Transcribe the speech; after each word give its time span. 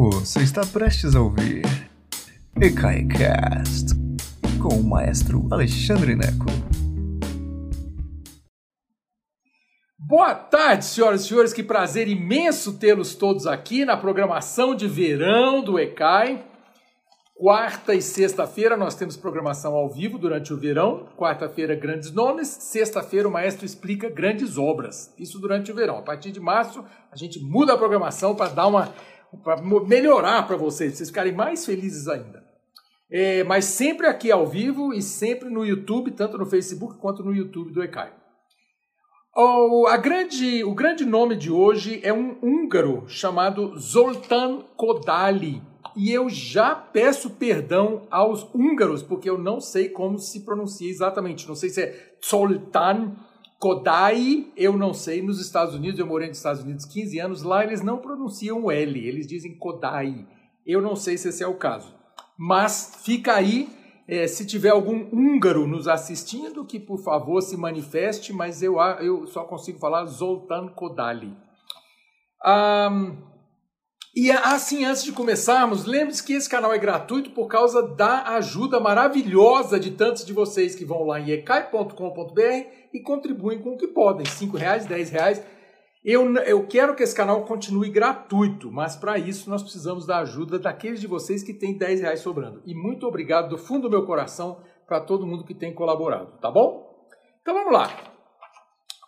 Você 0.00 0.44
está 0.44 0.64
prestes 0.64 1.16
a 1.16 1.20
ouvir 1.20 1.62
EKAICAST 2.54 3.96
com 4.62 4.76
o 4.76 4.84
maestro 4.84 5.48
Alexandre 5.50 6.14
Neco. 6.14 6.46
Boa 9.98 10.36
tarde, 10.36 10.84
senhoras 10.84 11.24
e 11.24 11.26
senhores. 11.26 11.52
Que 11.52 11.64
prazer 11.64 12.06
imenso 12.06 12.78
tê-los 12.78 13.16
todos 13.16 13.44
aqui 13.44 13.84
na 13.84 13.96
programação 13.96 14.72
de 14.72 14.86
verão 14.86 15.64
do 15.64 15.80
ECAI. 15.80 16.46
Quarta 17.34 17.92
e 17.92 18.00
sexta-feira 18.00 18.76
nós 18.76 18.94
temos 18.94 19.16
programação 19.16 19.74
ao 19.74 19.88
vivo 19.88 20.16
durante 20.16 20.52
o 20.52 20.56
verão. 20.56 21.08
Quarta-feira, 21.16 21.74
grandes 21.74 22.12
nomes. 22.12 22.46
Sexta-feira, 22.46 23.26
o 23.26 23.32
maestro 23.32 23.66
explica 23.66 24.08
grandes 24.08 24.58
obras. 24.58 25.12
Isso 25.18 25.40
durante 25.40 25.72
o 25.72 25.74
verão. 25.74 25.98
A 25.98 26.02
partir 26.02 26.30
de 26.30 26.38
março, 26.38 26.84
a 27.10 27.16
gente 27.16 27.40
muda 27.40 27.72
a 27.72 27.76
programação 27.76 28.36
para 28.36 28.50
dar 28.50 28.68
uma. 28.68 28.94
Para 29.42 29.60
melhorar 29.62 30.46
para 30.46 30.56
vocês, 30.56 30.94
vocês 30.94 31.08
ficarem 31.08 31.32
mais 31.32 31.64
felizes 31.64 32.08
ainda. 32.08 32.46
É, 33.10 33.42
mas 33.44 33.64
sempre 33.64 34.06
aqui 34.06 34.30
ao 34.30 34.46
vivo 34.46 34.92
e 34.92 35.00
sempre 35.00 35.48
no 35.48 35.64
YouTube, 35.64 36.10
tanto 36.10 36.36
no 36.36 36.44
Facebook 36.44 36.98
quanto 36.98 37.24
no 37.24 37.34
YouTube 37.34 37.72
do 37.72 37.82
ECAI. 37.82 38.12
O, 39.34 39.86
a 39.86 39.96
grande, 39.96 40.64
o 40.64 40.74
grande 40.74 41.04
nome 41.04 41.36
de 41.36 41.50
hoje 41.50 42.00
é 42.02 42.12
um 42.12 42.38
húngaro 42.42 43.04
chamado 43.06 43.78
Zoltán 43.78 44.64
Kodály 44.76 45.62
e 45.96 46.12
eu 46.12 46.28
já 46.28 46.74
peço 46.74 47.30
perdão 47.30 48.06
aos 48.10 48.42
húngaros, 48.54 49.02
porque 49.02 49.28
eu 49.28 49.38
não 49.38 49.60
sei 49.60 49.88
como 49.88 50.18
se 50.18 50.44
pronuncia 50.44 50.90
exatamente. 50.90 51.48
Não 51.48 51.54
sei 51.54 51.70
se 51.70 51.82
é 51.82 52.16
Zoltán 52.24 53.16
Kodai, 53.58 54.46
eu 54.56 54.76
não 54.76 54.94
sei. 54.94 55.20
Nos 55.20 55.40
Estados 55.40 55.74
Unidos, 55.74 55.98
eu 55.98 56.06
morei 56.06 56.28
nos 56.28 56.36
Estados 56.36 56.62
Unidos 56.62 56.84
15 56.84 57.18
anos, 57.18 57.42
lá 57.42 57.64
eles 57.64 57.82
não 57.82 57.98
pronunciam 57.98 58.64
o 58.64 58.70
L, 58.70 59.06
eles 59.06 59.26
dizem 59.26 59.56
Kodai. 59.58 60.26
Eu 60.64 60.80
não 60.80 60.94
sei 60.94 61.18
se 61.18 61.28
esse 61.28 61.42
é 61.42 61.46
o 61.46 61.56
caso. 61.56 61.94
Mas 62.38 63.00
fica 63.04 63.34
aí, 63.34 63.68
é, 64.06 64.28
se 64.28 64.46
tiver 64.46 64.70
algum 64.70 65.08
húngaro 65.12 65.66
nos 65.66 65.88
assistindo, 65.88 66.64
que 66.64 66.78
por 66.78 66.98
favor 67.02 67.40
se 67.40 67.56
manifeste, 67.56 68.32
mas 68.32 68.62
eu, 68.62 68.78
eu 69.00 69.26
só 69.26 69.42
consigo 69.44 69.78
falar 69.78 70.06
Zoltán 70.06 70.68
Kodály. 70.68 71.36
Um, 72.46 73.27
e 74.14 74.30
assim, 74.32 74.84
antes 74.84 75.04
de 75.04 75.12
começarmos, 75.12 75.84
lembre-se 75.84 76.22
que 76.24 76.32
esse 76.32 76.48
canal 76.48 76.72
é 76.72 76.78
gratuito 76.78 77.30
por 77.30 77.46
causa 77.46 77.82
da 77.82 78.34
ajuda 78.36 78.80
maravilhosa 78.80 79.78
de 79.78 79.92
tantos 79.92 80.24
de 80.24 80.32
vocês 80.32 80.74
que 80.74 80.84
vão 80.84 81.04
lá 81.04 81.20
em 81.20 81.30
ecai.com.br 81.30 82.42
e 82.92 83.00
contribuem 83.00 83.60
com 83.60 83.74
o 83.74 83.76
que 83.76 83.86
podem, 83.86 84.26
R$ 84.26 84.58
reais, 84.58 84.86
R$ 84.86 85.04
reais. 85.04 85.44
Eu, 86.04 86.34
eu 86.36 86.66
quero 86.66 86.94
que 86.94 87.02
esse 87.02 87.14
canal 87.14 87.44
continue 87.44 87.90
gratuito, 87.90 88.72
mas 88.72 88.96
para 88.96 89.18
isso 89.18 89.50
nós 89.50 89.62
precisamos 89.62 90.06
da 90.06 90.18
ajuda 90.20 90.58
daqueles 90.58 91.00
de 91.00 91.06
vocês 91.06 91.42
que 91.42 91.52
têm 91.52 91.76
10 91.76 92.00
reais 92.00 92.20
sobrando. 92.20 92.62
E 92.64 92.74
muito 92.74 93.06
obrigado 93.06 93.50
do 93.50 93.58
fundo 93.58 93.82
do 93.82 93.90
meu 93.90 94.06
coração 94.06 94.62
para 94.86 95.00
todo 95.00 95.26
mundo 95.26 95.44
que 95.44 95.54
tem 95.54 95.74
colaborado, 95.74 96.38
tá 96.40 96.50
bom? 96.50 97.06
Então 97.42 97.54
vamos 97.54 97.72
lá. 97.72 97.88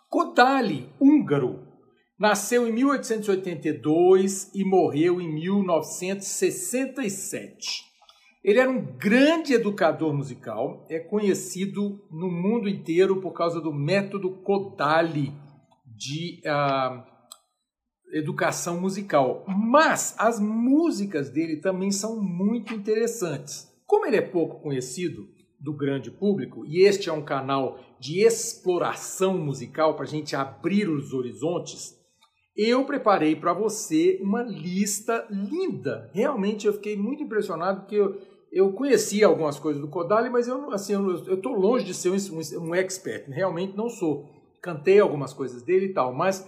Kodali, 0.09 0.89
húngaro, 0.99 1.70
Nasceu 2.21 2.65
em 2.67 2.71
1882 2.71 4.51
e 4.53 4.63
morreu 4.63 5.19
em 5.19 5.33
1967. 5.33 7.83
Ele 8.43 8.59
era 8.59 8.69
um 8.69 8.95
grande 8.95 9.55
educador 9.55 10.13
musical, 10.13 10.85
é 10.87 10.99
conhecido 10.99 11.99
no 12.11 12.29
mundo 12.29 12.69
inteiro 12.69 13.19
por 13.19 13.33
causa 13.33 13.59
do 13.59 13.73
método 13.73 14.37
Kodály 14.43 15.33
de 15.83 16.43
uh, 16.45 17.01
educação 18.13 18.79
musical. 18.79 19.43
Mas 19.47 20.13
as 20.19 20.39
músicas 20.39 21.31
dele 21.31 21.57
também 21.57 21.89
são 21.89 22.21
muito 22.21 22.75
interessantes. 22.75 23.67
Como 23.87 24.05
ele 24.05 24.17
é 24.17 24.21
pouco 24.21 24.61
conhecido 24.61 25.27
do 25.59 25.75
grande 25.75 26.11
público, 26.11 26.67
e 26.67 26.85
este 26.85 27.09
é 27.09 27.13
um 27.13 27.25
canal 27.25 27.79
de 27.99 28.19
exploração 28.19 29.39
musical 29.39 29.95
para 29.95 30.03
a 30.03 30.07
gente 30.07 30.35
abrir 30.35 30.87
os 30.87 31.13
horizontes, 31.13 31.99
eu 32.55 32.83
preparei 32.85 33.35
para 33.35 33.53
você 33.53 34.19
uma 34.21 34.43
lista 34.43 35.25
linda. 35.29 36.09
Realmente 36.13 36.67
eu 36.67 36.73
fiquei 36.73 36.97
muito 36.97 37.23
impressionado 37.23 37.81
porque 37.81 37.95
eu, 37.95 38.19
eu 38.51 38.73
conhecia 38.73 39.25
algumas 39.25 39.57
coisas 39.57 39.81
do 39.81 39.87
Kodali, 39.87 40.29
mas 40.29 40.47
eu 40.47 40.71
assim 40.71 40.93
eu 40.93 41.35
estou 41.35 41.53
longe 41.53 41.85
de 41.85 41.93
ser 41.93 42.09
um, 42.09 42.61
um, 42.61 42.75
expert. 42.75 43.29
Realmente 43.29 43.77
não 43.77 43.89
sou. 43.89 44.29
Cantei 44.61 44.99
algumas 44.99 45.33
coisas 45.33 45.63
dele 45.63 45.87
e 45.87 45.93
tal, 45.93 46.13
mas 46.13 46.47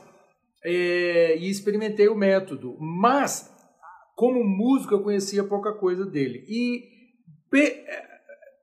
é, 0.63 1.37
e 1.37 1.49
experimentei 1.49 2.07
o 2.07 2.15
método. 2.15 2.77
Mas 2.79 3.51
como 4.15 4.43
músico 4.43 4.93
eu 4.93 5.03
conhecia 5.03 5.43
pouca 5.43 5.73
coisa 5.73 6.05
dele 6.05 6.45
e 6.47 6.83
pe, 7.49 7.59
é, 7.59 8.05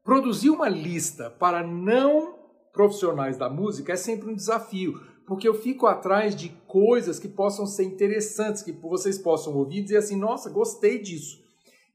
produzir 0.05 0.51
uma 0.51 0.69
lista 0.69 1.31
para 1.31 1.67
não 1.67 2.39
profissionais 2.73 3.37
da 3.37 3.49
música 3.49 3.95
é 3.95 3.97
sempre 3.97 4.31
um 4.31 4.35
desafio 4.35 5.01
porque 5.31 5.47
eu 5.47 5.55
fico 5.55 5.87
atrás 5.87 6.35
de 6.35 6.49
coisas 6.67 7.21
que 7.21 7.29
possam 7.29 7.65
ser 7.65 7.85
interessantes, 7.85 8.65
que 8.65 8.73
vocês 8.73 9.17
possam 9.17 9.55
ouvir 9.55 9.79
e 9.79 9.83
dizer 9.83 9.99
assim, 9.99 10.17
nossa, 10.17 10.51
gostei 10.51 10.99
disso. 10.99 11.39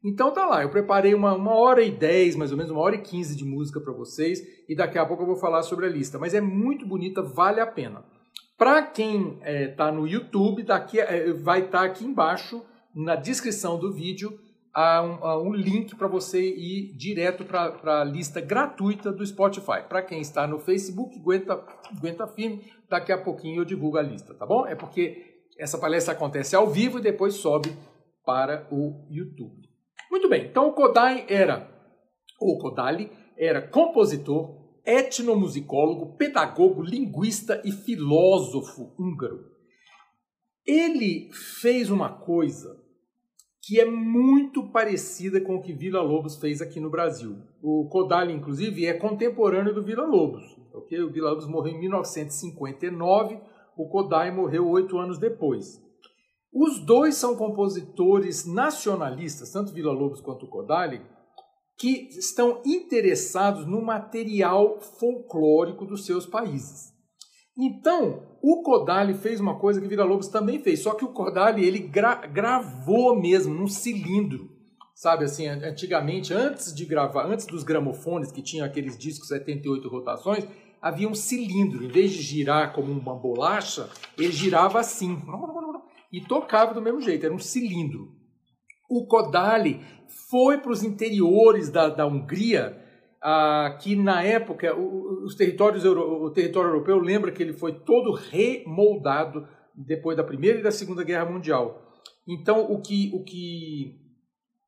Então 0.01 0.31
tá 0.31 0.45
lá, 0.45 0.63
eu 0.63 0.69
preparei 0.69 1.13
uma, 1.13 1.35
uma 1.35 1.53
hora 1.53 1.83
e 1.83 1.91
dez, 1.91 2.33
mais 2.37 2.51
ou 2.51 2.57
menos, 2.57 2.71
uma 2.71 2.79
hora 2.79 2.95
e 2.95 3.01
quinze 3.01 3.35
de 3.35 3.43
música 3.43 3.81
para 3.81 3.91
vocês, 3.91 4.39
e 4.69 4.73
daqui 4.73 4.97
a 4.97 5.05
pouco 5.05 5.23
eu 5.23 5.27
vou 5.27 5.35
falar 5.35 5.63
sobre 5.63 5.85
a 5.85 5.89
lista. 5.89 6.17
Mas 6.17 6.33
é 6.33 6.39
muito 6.39 6.87
bonita, 6.87 7.21
vale 7.21 7.59
a 7.59 7.67
pena. 7.67 8.05
Para 8.57 8.81
quem 8.83 9.33
está 9.33 9.49
é, 9.49 9.67
tá 9.67 9.91
no 9.91 10.07
YouTube, 10.07 10.63
daqui, 10.63 11.01
é, 11.01 11.33
vai 11.33 11.65
estar 11.65 11.79
tá 11.79 11.83
aqui 11.83 12.05
embaixo, 12.05 12.63
na 12.95 13.17
descrição 13.17 13.77
do 13.77 13.91
vídeo, 13.91 14.39
há 14.75 15.01
um, 15.01 15.25
há 15.25 15.41
um 15.41 15.53
link 15.53 15.95
para 15.95 16.07
você 16.07 16.41
ir 16.41 16.93
direto 16.97 17.45
para 17.45 18.01
a 18.01 18.03
lista 18.03 18.41
gratuita 18.41 19.11
do 19.11 19.25
Spotify. 19.25 19.81
Para 19.87 20.01
quem 20.01 20.19
está 20.19 20.45
no 20.45 20.59
Facebook, 20.59 21.17
aguenta, 21.17 21.65
aguenta 21.97 22.27
firme, 22.27 22.69
daqui 22.89 23.13
a 23.13 23.17
pouquinho 23.17 23.61
eu 23.61 23.65
divulgo 23.65 23.97
a 23.97 24.01
lista, 24.01 24.33
tá 24.33 24.45
bom? 24.45 24.67
É 24.67 24.75
porque 24.75 25.33
essa 25.57 25.77
palestra 25.77 26.13
acontece 26.13 26.55
ao 26.55 26.69
vivo 26.69 26.99
e 26.99 27.01
depois 27.01 27.35
sobe 27.35 27.73
para 28.25 28.67
o 28.69 29.07
YouTube. 29.09 29.63
Muito 30.11 30.27
bem, 30.27 30.47
então 30.47 30.67
o 30.67 30.73
Kodai 30.73 31.25
era, 31.29 31.71
ou 32.39 32.59
Kodali, 32.59 33.09
era 33.37 33.61
compositor, 33.61 34.65
etnomusicólogo, 34.85 36.17
pedagogo, 36.17 36.81
linguista 36.81 37.61
e 37.63 37.71
filósofo 37.71 38.93
húngaro. 38.99 39.39
Ele 40.67 41.29
fez 41.61 41.89
uma 41.89 42.09
coisa 42.09 42.84
que 43.65 43.79
é 43.79 43.85
muito 43.85 44.71
parecida 44.71 45.41
com 45.41 45.55
o 45.55 45.61
que 45.61 45.73
Vila 45.73 45.99
Lobos 45.99 46.35
fez 46.35 46.61
aqui 46.61 46.79
no 46.79 46.91
Brasil. 46.91 47.35
O 47.63 47.89
Kodali, 47.89 48.31
inclusive, 48.31 48.85
é 48.85 48.93
contemporâneo 48.93 49.73
do 49.73 49.83
Vila 49.83 50.05
Lobos. 50.05 50.43
Okay? 50.71 51.01
O 51.01 51.11
Vila 51.11 51.31
Lobos 51.31 51.47
morreu 51.47 51.73
em 51.73 51.79
1959, 51.79 53.39
o 53.75 53.89
Kodai 53.89 54.29
morreu 54.29 54.69
oito 54.69 54.99
anos 54.99 55.17
depois. 55.17 55.83
Os 56.53 56.79
dois 56.85 57.15
são 57.15 57.35
compositores 57.35 58.45
nacionalistas, 58.45 59.51
tanto 59.51 59.73
Vila 59.73 59.91
Lobos 59.91 60.21
quanto 60.21 60.45
o 60.45 60.49
que 61.77 62.07
estão 62.11 62.61
interessados 62.63 63.65
no 63.65 63.81
material 63.81 64.79
folclórico 64.79 65.85
dos 65.85 66.05
seus 66.05 66.27
países. 66.27 66.93
Então, 67.57 68.23
o 68.41 68.61
Kodali 68.61 69.13
fez 69.13 69.39
uma 69.39 69.57
coisa 69.57 69.79
que 69.79 69.87
Vila 69.87 70.03
Lobos 70.03 70.27
também 70.27 70.59
fez, 70.59 70.81
só 70.81 70.93
que 70.93 71.05
o 71.05 71.13
Kodali 71.13 71.65
ele 71.65 71.79
gra 71.79 72.15
gravou 72.27 73.19
mesmo 73.19 73.53
num 73.53 73.67
cilindro. 73.67 74.49
Sabe 74.93 75.25
assim, 75.25 75.47
antigamente, 75.47 76.33
antes 76.33 76.73
de 76.73 76.85
gravar, 76.85 77.25
antes 77.25 77.45
dos 77.45 77.63
gramofones 77.63 78.31
que 78.31 78.41
tinham 78.41 78.65
aqueles 78.65 78.97
discos 78.97 79.27
78 79.27 79.89
rotações, 79.89 80.47
havia 80.81 81.07
um 81.07 81.15
cilindro. 81.15 81.83
Em 81.83 81.89
vez 81.89 82.11
de 82.11 82.21
girar 82.21 82.73
como 82.73 82.91
uma 82.91 83.15
bolacha, 83.15 83.89
ele 84.17 84.31
girava 84.31 84.79
assim 84.79 85.21
e 86.11 86.21
tocava 86.21 86.73
do 86.73 86.81
mesmo 86.81 87.01
jeito, 87.01 87.25
era 87.25 87.35
um 87.35 87.39
cilindro. 87.39 88.13
O 88.89 89.05
Kodali 89.05 89.81
foi 90.29 90.59
para 90.59 90.71
os 90.71 90.83
interiores 90.83 91.69
da, 91.69 91.89
da 91.89 92.05
Hungria 92.05 92.84
ah, 93.27 93.75
que 93.81 93.95
na 93.95 94.21
época 94.21 94.75
os 94.77 95.33
territórios 95.33 95.83
o 95.83 96.29
território 96.29 96.69
europeu 96.69 96.99
lembra 96.99 97.31
que 97.31 97.41
ele 97.41 97.53
foi 97.53 97.73
todo 97.73 98.13
remoldado 98.13 99.47
depois 99.73 100.15
da 100.15 100.23
primeira 100.23 100.59
e 100.59 100.61
da 100.61 100.69
segunda 100.69 101.03
guerra 101.03 101.25
mundial. 101.25 101.81
Então 102.27 102.71
o 102.71 102.79
que 102.79 103.09
o 103.15 103.23
que 103.23 103.99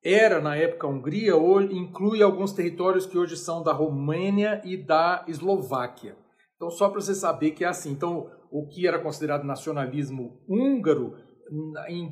era 0.04 0.42
na 0.42 0.56
época 0.56 0.88
a 0.88 0.89
Hungria 0.89 1.36
hoje 1.36 1.77
inclui 1.77 2.24
alguns 2.24 2.51
territórios 2.51 3.06
que 3.06 3.15
hoje 3.15 3.38
são 3.38 3.62
da 3.62 3.71
Romênia 3.71 4.59
e 4.65 4.75
da 4.75 5.24
Eslováquia. 5.27 6.18
Então 6.56 6.71
só 6.71 6.89
para 6.89 7.00
você 7.00 7.13
saber 7.13 7.51
que 7.51 7.63
é 7.63 7.68
assim. 7.68 7.92
Então 7.92 8.27
o 8.50 8.68
que 8.68 8.88
era 8.88 8.98
considerado 8.98 9.44
nacionalismo 9.44 10.42
húngaro 10.50 11.13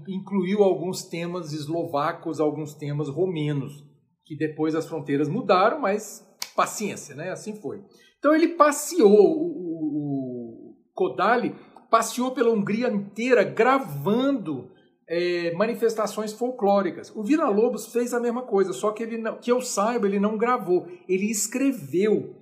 incluiu 0.07 0.61
alguns 0.61 1.05
temas 1.05 1.53
eslovacos, 1.53 2.39
alguns 2.39 2.75
temas 2.75 3.09
romenos, 3.09 3.83
que 4.23 4.37
depois 4.37 4.75
as 4.75 4.87
fronteiras 4.87 5.27
mudaram, 5.27 5.81
mas 5.81 6.23
paciência, 6.55 7.15
né? 7.15 7.31
Assim 7.31 7.55
foi. 7.55 7.83
Então 8.17 8.33
ele 8.33 8.49
passeou, 8.49 9.37
o, 9.37 10.71
o 10.71 10.75
Kodali 10.93 11.55
passeou 11.89 12.31
pela 12.31 12.49
Hungria 12.49 12.87
inteira 12.89 13.43
gravando 13.43 14.71
é, 15.07 15.53
manifestações 15.53 16.33
folclóricas. 16.33 17.11
O 17.15 17.23
Vila 17.23 17.49
Lobos 17.49 17.91
fez 17.91 18.13
a 18.13 18.19
mesma 18.19 18.43
coisa, 18.43 18.73
só 18.73 18.91
que 18.91 19.03
ele 19.03 19.17
não, 19.17 19.37
que 19.37 19.51
eu 19.51 19.61
saiba 19.61 20.07
ele 20.07 20.19
não 20.19 20.37
gravou, 20.37 20.87
ele 21.07 21.29
escreveu 21.29 22.35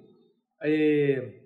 é, 0.61 1.41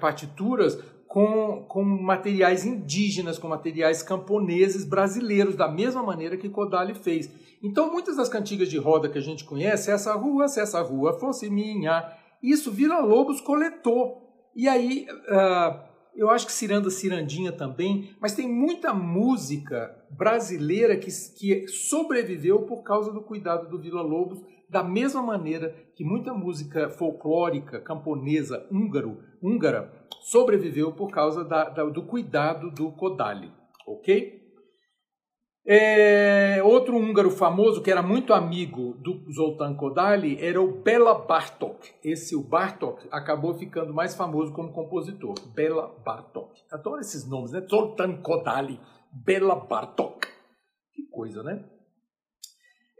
partituras 0.00 0.78
com, 1.16 1.64
com 1.66 1.82
materiais 1.82 2.66
indígenas, 2.66 3.38
com 3.38 3.48
materiais 3.48 4.02
camponeses 4.02 4.84
brasileiros, 4.84 5.56
da 5.56 5.66
mesma 5.66 6.02
maneira 6.02 6.36
que 6.36 6.46
Kodali 6.46 6.92
fez. 6.92 7.32
Então, 7.62 7.90
muitas 7.90 8.18
das 8.18 8.28
cantigas 8.28 8.68
de 8.68 8.76
roda 8.76 9.08
que 9.08 9.16
a 9.16 9.22
gente 9.22 9.42
conhece, 9.42 9.90
essa 9.90 10.12
rua, 10.12 10.46
se 10.46 10.60
essa 10.60 10.82
rua 10.82 11.18
fosse 11.18 11.48
minha, 11.48 12.06
isso 12.42 12.70
Vila 12.70 13.00
Lobos 13.00 13.40
coletou. 13.40 14.30
E 14.54 14.68
aí, 14.68 15.06
uh, 15.30 15.80
eu 16.14 16.28
acho 16.28 16.44
que 16.44 16.52
Ciranda 16.52 16.90
Cirandinha 16.90 17.50
também, 17.50 18.10
mas 18.20 18.34
tem 18.34 18.46
muita 18.46 18.92
música 18.92 19.96
brasileira 20.10 20.98
que, 20.98 21.08
que 21.38 21.66
sobreviveu 21.66 22.66
por 22.66 22.82
causa 22.82 23.10
do 23.10 23.22
cuidado 23.22 23.70
do 23.70 23.80
Vila 23.80 24.02
Lobos, 24.02 24.44
da 24.68 24.82
mesma 24.82 25.22
maneira 25.22 25.74
que 25.94 26.04
muita 26.04 26.34
música 26.34 26.90
folclórica 26.90 27.80
camponesa 27.80 28.66
húngaro, 28.70 29.20
húngara 29.42 29.92
sobreviveu 30.22 30.92
por 30.92 31.10
causa 31.10 31.44
da, 31.44 31.68
da, 31.68 31.84
do 31.84 32.02
cuidado 32.02 32.70
do 32.70 32.90
Kodali, 32.92 33.52
ok? 33.86 34.46
É, 35.68 36.62
outro 36.62 36.96
húngaro 36.96 37.28
famoso 37.28 37.82
que 37.82 37.90
era 37.90 38.00
muito 38.00 38.32
amigo 38.32 38.94
do 39.00 39.28
Zoltán 39.32 39.74
Kodály 39.74 40.38
era 40.40 40.62
o 40.62 40.80
Bela 40.80 41.12
Bartok. 41.12 41.92
Esse 42.04 42.36
o 42.36 42.42
Bartok 42.42 43.08
acabou 43.10 43.52
ficando 43.52 43.92
mais 43.92 44.14
famoso 44.14 44.52
como 44.52 44.72
compositor. 44.72 45.34
Bela 45.54 45.92
Bartok. 46.04 46.52
Adoro 46.70 47.00
esses 47.00 47.28
nomes, 47.28 47.50
né? 47.50 47.66
Zoltán 47.68 48.22
Kodály, 48.22 48.78
Bela 49.12 49.56
Bartok. 49.56 50.28
Que 50.94 51.02
coisa, 51.10 51.42
né? 51.42 51.64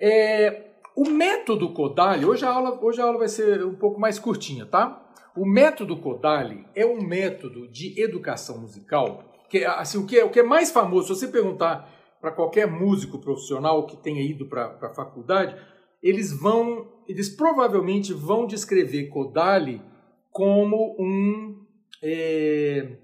É, 0.01 0.76
o 0.97 1.11
método 1.11 1.73
Kodály, 1.75 2.25
hoje 2.25 2.45
a 2.45 2.51
aula, 2.51 2.83
hoje 2.83 3.01
a 3.01 3.05
aula 3.05 3.19
vai 3.19 3.29
ser 3.29 3.63
um 3.65 3.75
pouco 3.75 4.01
mais 4.01 4.19
curtinha, 4.19 4.65
tá? 4.65 5.07
O 5.37 5.45
método 5.45 5.99
Kodály 5.99 6.67
é 6.75 6.87
um 6.87 7.03
método 7.03 7.69
de 7.69 8.01
educação 8.01 8.59
musical 8.59 9.23
que 9.49 9.65
assim 9.65 9.99
o 9.99 10.07
que 10.07 10.19
é 10.19 10.25
o 10.25 10.31
que 10.31 10.41
é 10.41 10.43
mais 10.43 10.71
famoso. 10.71 11.15
Se 11.15 11.21
você 11.21 11.29
perguntar 11.29 11.89
para 12.21 12.33
qualquer 12.33 12.67
músico 12.67 13.19
profissional 13.19 13.87
que 13.87 13.97
tenha 13.97 14.23
ido 14.23 14.49
para 14.49 14.79
a 14.83 14.95
faculdade, 14.95 15.55
eles 16.03 16.33
vão, 16.33 16.89
eles 17.07 17.29
provavelmente 17.29 18.13
vão 18.13 18.47
descrever 18.47 19.09
Kodali 19.09 19.83
como 20.31 20.97
um 20.99 21.65
é, 22.03 22.99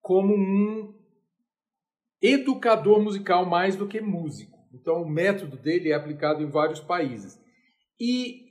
como 0.00 0.34
um 0.34 0.94
educador 2.20 3.00
musical 3.00 3.46
mais 3.46 3.76
do 3.76 3.86
que 3.86 4.00
músico. 4.00 4.59
Então 4.72 5.02
o 5.02 5.08
método 5.08 5.56
dele 5.56 5.90
é 5.90 5.94
aplicado 5.94 6.42
em 6.42 6.50
vários 6.50 6.80
países 6.80 7.38
e 8.00 8.50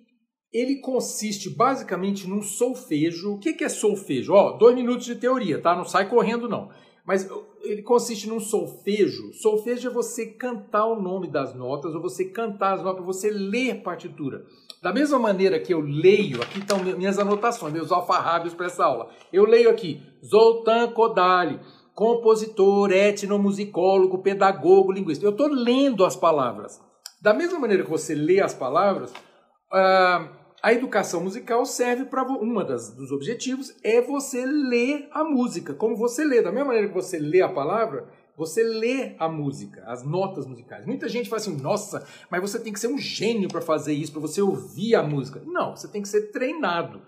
ele 0.51 0.77
consiste 0.81 1.49
basicamente 1.49 2.27
num 2.27 2.41
solfejo. 2.41 3.33
O 3.33 3.39
que 3.39 3.63
é 3.63 3.69
solfejo? 3.69 4.33
Ó, 4.33 4.57
dois 4.57 4.75
minutos 4.75 5.05
de 5.05 5.15
teoria, 5.15 5.61
tá? 5.61 5.75
Não 5.75 5.85
sai 5.85 6.09
correndo 6.09 6.49
não. 6.49 6.69
Mas 7.05 7.27
ele 7.61 7.81
consiste 7.81 8.27
num 8.27 8.39
solfejo. 8.39 9.33
Solfejo 9.33 9.89
é 9.89 9.91
você 9.91 10.27
cantar 10.27 10.85
o 10.85 11.01
nome 11.01 11.27
das 11.27 11.55
notas 11.55 11.93
ou 11.93 12.01
você 12.01 12.25
cantar 12.25 12.73
as 12.73 12.83
notas, 12.83 13.05
você 13.05 13.29
ler 13.29 13.81
partitura. 13.81 14.45
Da 14.81 14.93
mesma 14.93 15.19
maneira 15.19 15.59
que 15.59 15.73
eu 15.73 15.81
leio, 15.81 16.41
aqui 16.41 16.59
estão 16.59 16.83
minhas 16.83 17.19
anotações, 17.19 17.73
meus 17.73 17.91
alfarrábios 17.91 18.53
para 18.53 18.67
essa 18.67 18.85
aula. 18.85 19.09
Eu 19.33 19.45
leio 19.45 19.69
aqui 19.69 20.01
Zoltan 20.23 20.91
Kodály, 20.91 21.59
compositor, 21.99 22.93
etnomusicólogo, 22.93 24.19
pedagogo, 24.19 24.93
linguista. 24.93 25.25
Eu 25.25 25.31
estou 25.31 25.47
lendo 25.47 26.05
as 26.05 26.15
palavras. 26.15 26.79
Da 27.21 27.33
mesma 27.33 27.59
maneira 27.59 27.83
que 27.83 27.89
você 27.89 28.15
lê 28.15 28.39
as 28.39 28.53
palavras, 28.53 29.11
uh, 29.11 30.29
a 30.63 30.71
educação 30.71 31.21
musical 31.21 31.65
serve 31.65 32.05
para 32.05 32.23
uma 32.23 32.63
das 32.63 32.95
dos 32.95 33.11
objetivos 33.11 33.75
é 33.83 33.99
você 33.99 34.45
ler 34.45 35.09
a 35.11 35.25
música, 35.25 35.73
como 35.73 35.97
você 35.97 36.23
lê, 36.23 36.41
da 36.41 36.53
mesma 36.53 36.67
maneira 36.67 36.87
que 36.87 36.93
você 36.93 37.19
lê 37.19 37.41
a 37.41 37.49
palavra, 37.49 38.07
você 38.37 38.63
lê 38.63 39.17
a 39.19 39.27
música, 39.27 39.83
as 39.85 40.01
notas 40.01 40.47
musicais. 40.47 40.85
Muita 40.85 41.09
gente 41.09 41.27
fala 41.27 41.41
assim: 41.41 41.57
"Nossa, 41.57 42.07
mas 42.31 42.39
você 42.39 42.57
tem 42.57 42.71
que 42.71 42.79
ser 42.79 42.87
um 42.87 42.97
gênio 42.97 43.49
para 43.49 43.59
fazer 43.59 43.91
isso, 43.91 44.13
para 44.13 44.21
você 44.21 44.41
ouvir 44.41 44.95
a 44.95 45.03
música". 45.03 45.41
Não, 45.45 45.75
você 45.75 45.89
tem 45.89 46.01
que 46.01 46.07
ser 46.07 46.31
treinado. 46.31 47.01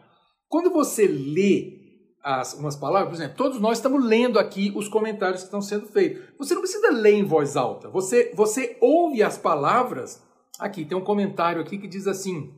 Quando 0.50 0.70
você 0.70 1.08
lê 1.08 1.81
as, 2.24 2.54
umas 2.54 2.76
palavras, 2.76 3.10
por 3.10 3.16
exemplo, 3.16 3.38
todos 3.38 3.60
nós 3.60 3.78
estamos 3.78 4.04
lendo 4.04 4.38
aqui 4.38 4.72
os 4.76 4.88
comentários 4.88 5.42
que 5.42 5.48
estão 5.48 5.62
sendo 5.62 5.88
feitos. 5.88 6.24
Você 6.38 6.54
não 6.54 6.62
precisa 6.62 6.92
ler 6.92 7.14
em 7.14 7.24
voz 7.24 7.56
alta. 7.58 7.90
Você 7.90 8.32
você 8.36 8.78
ouve 8.80 9.24
as 9.24 9.38
palavras. 9.38 10.22
Aqui 10.60 10.86
tem 10.86 10.98
um 10.98 11.04
comentário 11.04 11.62
aqui 11.62 11.78
que 11.78 11.88
diz 11.88 12.08
assim: 12.08 12.54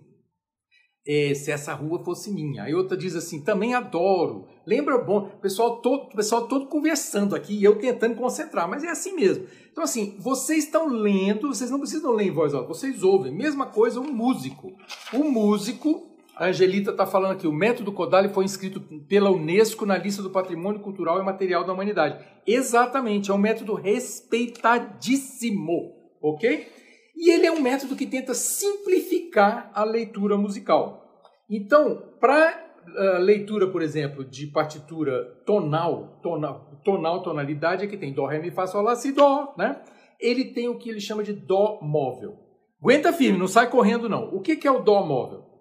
é, 1.06 1.34
se 1.34 1.52
essa 1.52 1.74
rua 1.74 2.04
fosse 2.04 2.32
minha. 2.32 2.64
Aí 2.64 2.74
outra 2.74 2.96
diz 2.96 3.16
assim, 3.16 3.42
também 3.42 3.74
adoro. 3.74 4.48
Lembra 4.66 4.98
bom, 4.98 5.30
pessoal 5.42 5.82
todo, 5.82 6.16
pessoal 6.16 6.48
todo 6.48 6.68
conversando 6.68 7.36
aqui 7.36 7.54
e 7.54 7.64
eu 7.64 7.78
tentando 7.78 8.16
concentrar, 8.16 8.70
mas 8.70 8.84
é 8.84 8.90
assim 8.90 9.14
mesmo. 9.14 9.46
Então 9.72 9.84
assim, 9.84 10.16
vocês 10.20 10.66
estão 10.66 10.88
lendo, 10.88 11.50
vocês 11.50 11.70
não 11.70 11.80
precisam 11.80 12.12
ler 12.14 12.28
em 12.28 12.32
voz 12.32 12.54
alta, 12.54 12.68
vocês 12.68 13.04
ouvem. 13.04 13.34
Mesma 13.34 13.66
coisa 13.66 14.00
um 14.00 14.12
músico. 14.14 14.72
O 15.14 15.26
músico, 15.26 16.13
a 16.36 16.48
Angelita 16.48 16.90
está 16.92 17.06
falando 17.06 17.34
aqui, 17.34 17.46
o 17.46 17.54
método 17.54 17.92
Kodali 17.92 18.30
foi 18.30 18.44
inscrito 18.44 18.82
pela 19.08 19.30
Unesco 19.30 19.86
na 19.86 19.96
lista 19.98 20.24
do 20.24 20.32
Patrimônio 20.32 20.82
Cultural 20.82 21.20
e 21.20 21.24
Material 21.24 21.64
da 21.64 21.74
Humanidade. 21.74 22.26
Exatamente, 22.46 23.30
é 23.30 23.34
um 23.34 23.38
método 23.38 23.76
respeitadíssimo, 23.76 25.94
ok? 26.22 26.68
E 27.16 27.30
ele 27.30 27.46
é 27.46 27.52
um 27.52 27.62
método 27.62 27.96
que 27.96 28.08
tenta 28.08 28.34
simplificar 28.34 29.70
a 29.76 29.84
leitura 29.84 30.36
musical. 30.36 31.22
Então, 31.48 32.02
para 32.20 32.80
uh, 32.88 33.20
leitura, 33.20 33.68
por 33.68 33.84
exemplo, 33.84 34.26
de 34.26 34.48
partitura 34.48 35.24
tonal, 35.46 36.20
tonal, 36.24 36.82
tonal, 36.84 37.22
tonalidade, 37.22 37.86
é 37.86 37.88
que 37.88 37.98
tem 37.98 38.12
Dó, 38.12 38.26
Ré, 38.26 38.40
Mi, 38.40 38.50
Fá, 38.50 38.66
Sol, 38.66 38.82
Lá, 38.82 38.96
Si, 38.96 39.12
Dó, 39.12 39.54
né? 39.56 39.84
Ele 40.20 40.46
tem 40.46 40.68
o 40.68 40.80
que 40.80 40.90
ele 40.90 41.00
chama 41.00 41.22
de 41.22 41.34
Dó 41.34 41.78
móvel. 41.82 42.40
Aguenta 42.82 43.14
firme, 43.14 43.38
não 43.38 43.48
sai 43.48 43.70
correndo 43.70 44.10
não. 44.10 44.34
O 44.34 44.42
que, 44.42 44.56
que 44.56 44.68
é 44.68 44.72
o 44.72 44.82
Dó 44.82 45.06
móvel? 45.06 45.53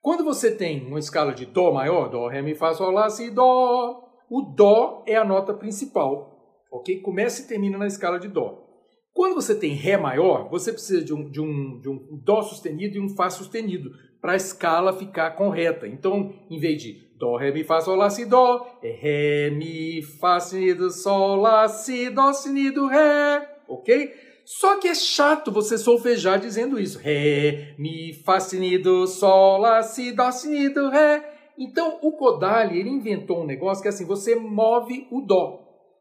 Quando 0.00 0.24
você 0.24 0.50
tem 0.50 0.86
uma 0.86 0.98
escala 0.98 1.32
de 1.34 1.46
Dó 1.46 1.72
maior, 1.72 2.08
Dó, 2.08 2.28
Ré, 2.28 2.40
Mi, 2.40 2.54
Fá, 2.54 2.72
Sol, 2.72 2.90
Lá, 2.90 3.10
Si, 3.10 3.30
Dó, 3.30 4.04
o 4.30 4.42
Dó 4.42 5.02
é 5.06 5.16
a 5.16 5.24
nota 5.24 5.52
principal, 5.52 6.62
ok? 6.70 7.00
Começa 7.00 7.42
e 7.42 7.46
termina 7.46 7.76
na 7.76 7.86
escala 7.86 8.18
de 8.18 8.28
Dó. 8.28 8.64
Quando 9.12 9.34
você 9.34 9.54
tem 9.54 9.72
Ré 9.72 9.96
maior, 9.96 10.48
você 10.48 10.72
precisa 10.72 11.04
de 11.04 11.12
um, 11.12 11.28
de 11.28 11.40
um, 11.40 11.80
de 11.80 11.88
um 11.88 12.20
Dó 12.24 12.42
sustenido 12.42 12.96
e 12.96 13.00
um 13.00 13.08
Fá 13.08 13.28
sustenido 13.28 13.90
para 14.20 14.32
a 14.32 14.36
escala 14.36 14.92
ficar 14.92 15.32
correta. 15.32 15.88
Então, 15.88 16.32
em 16.48 16.58
vez 16.58 16.80
de 16.80 17.08
Dó, 17.18 17.36
Ré, 17.36 17.50
Mi, 17.50 17.64
Fá, 17.64 17.80
Sol, 17.80 17.96
Lá, 17.96 18.08
Si, 18.08 18.24
Dó, 18.24 18.78
é 18.80 18.90
Ré, 18.92 19.50
Mi, 19.50 20.02
Fá 20.02 20.38
sustenido, 20.38 20.90
Sol, 20.90 21.36
Lá, 21.36 21.68
Si, 21.68 22.08
Dó 22.10 22.32
sustenido, 22.32 22.86
Ré, 22.86 23.56
ok? 23.66 24.27
Só 24.48 24.78
que 24.78 24.88
é 24.88 24.94
chato 24.94 25.52
você 25.52 25.76
solfejar 25.76 26.40
dizendo 26.40 26.80
isso. 26.80 26.98
Ré, 26.98 27.74
Mi, 27.78 28.14
Fá 28.24 28.40
sustenido, 28.40 29.06
Sol, 29.06 29.58
Lá, 29.58 29.82
Si, 29.82 30.10
Dó 30.10 30.32
sustenido, 30.32 30.88
Ré. 30.88 31.22
Então, 31.58 31.98
o 32.00 32.12
Kodali, 32.12 32.80
ele 32.80 32.88
inventou 32.88 33.42
um 33.42 33.46
negócio 33.46 33.82
que 33.82 33.88
é 33.88 33.90
assim, 33.90 34.06
você 34.06 34.34
move 34.34 35.06
o 35.10 35.20
Dó. 35.20 35.60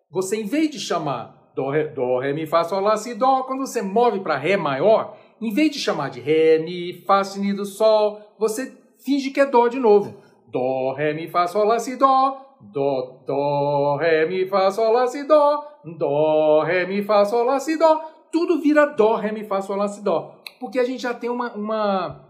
Você, 0.10 0.38
em 0.38 0.46
vez 0.46 0.70
de 0.70 0.80
chamar 0.80 1.52
Dó, 1.54 1.72
ré, 1.72 1.88
dó, 1.88 2.20
ré, 2.20 2.32
mi, 2.34 2.46
fá, 2.46 2.64
sol, 2.64 2.80
lá, 2.80 2.96
si, 2.96 3.16
dó. 3.16 3.44
Quando 3.44 3.66
você 3.66 3.82
move 3.82 4.20
para 4.22 4.38
ré 4.38 4.56
maior, 4.56 5.18
em 5.42 5.52
vez 5.52 5.72
de 5.72 5.80
chamar 5.80 6.10
de 6.12 6.22
ré, 6.22 6.60
mi, 6.60 7.04
fá, 7.06 7.24
si, 7.24 7.52
do, 7.52 7.66
sol, 7.66 8.22
você 8.40 8.72
finge 9.04 9.32
que 9.32 9.42
é 9.42 9.46
dó 9.46 9.68
de 9.68 9.80
novo. 9.80 10.22
Dó, 10.50 10.94
ré, 10.94 11.14
mi, 11.14 11.28
fá, 11.28 11.48
sol, 11.48 11.66
lá, 11.66 11.80
si, 11.80 11.98
dó. 11.98 12.56
Dó, 12.62 13.24
dó, 13.26 13.98
ré, 13.98 14.26
mi, 14.26 14.46
fá, 14.46 14.72
sol, 14.72 14.94
lá, 14.94 15.06
si, 15.08 15.24
dó. 15.24 15.64
Dó, 15.98 16.62
ré, 16.64 16.86
mi, 16.86 17.02
fá, 17.02 17.26
sol, 17.26 17.44
lá, 17.44 17.60
si, 17.60 17.76
dó. 17.78 18.17
Tudo 18.32 18.62
vira 18.62 18.86
dó, 18.86 19.16
ré, 19.16 19.32
mi, 19.32 19.44
fá, 19.44 19.62
sol, 19.62 19.78
lá, 19.78 19.88
si, 19.88 20.02
dó. 20.02 20.42
Porque 20.60 20.80
a 20.80 20.84
gente 20.84 21.02
já 21.02 21.14
tem 21.14 21.30
uma, 21.30 21.54
uma 21.54 22.28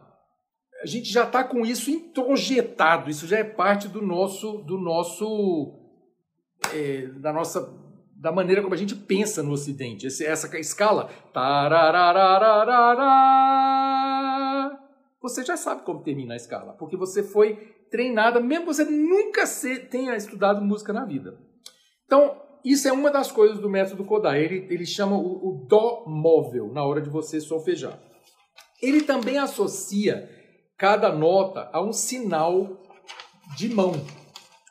a 0.82 0.86
gente 0.86 1.12
já 1.12 1.24
está 1.24 1.44
com 1.44 1.66
isso 1.66 1.90
introjetado, 1.90 3.10
isso 3.10 3.26
já 3.28 3.40
é 3.40 3.44
parte 3.44 3.88
do 3.88 4.02
nosso, 4.02 4.60
do 4.60 4.78
nosso, 4.78 5.74
é, 6.74 7.08
da 7.20 7.34
nossa 7.34 7.86
da 8.20 8.32
maneira 8.32 8.64
como 8.64 8.74
a 8.74 8.78
gente 8.78 8.96
pensa 8.96 9.44
no 9.44 9.52
Ocidente. 9.52 10.08
essa 10.08 10.58
escala. 10.58 11.10
Você 15.22 15.44
já 15.44 15.56
sabe 15.56 15.84
como 15.84 16.04
termina 16.04 16.34
a 16.34 16.38
escala, 16.38 16.74
porque 16.74 16.98
você 16.98 17.22
foi 17.22 17.56
treinada, 17.92 18.40
mesmo 18.40 18.66
que 18.66 18.74
você 18.74 18.86
nunca 18.86 19.44
tenha 19.90 20.16
estudado 20.16 20.62
música 20.62 20.92
na 20.92 21.06
vida. 21.06 21.38
Então, 22.06 22.42
isso 22.72 22.88
é 22.88 22.92
uma 22.92 23.12
das 23.12 23.32
coisas 23.32 23.60
do 23.60 23.70
método 23.70 24.04
Kodai. 24.04 24.44
Ele, 24.44 24.68
ele 24.70 24.86
chama 24.86 25.16
o, 25.16 25.48
o 25.48 25.66
Dó 25.68 26.04
móvel 26.08 26.72
na 26.74 26.84
hora 26.84 27.02
de 27.02 27.10
você 27.10 27.40
solfejar. 27.40 28.00
Ele 28.82 29.02
também 29.02 29.38
associa 29.38 30.30
cada 30.78 31.12
nota 31.12 31.70
a 31.74 31.82
um 31.82 31.92
sinal 31.92 32.84
de 33.56 33.74
mão. 33.74 33.94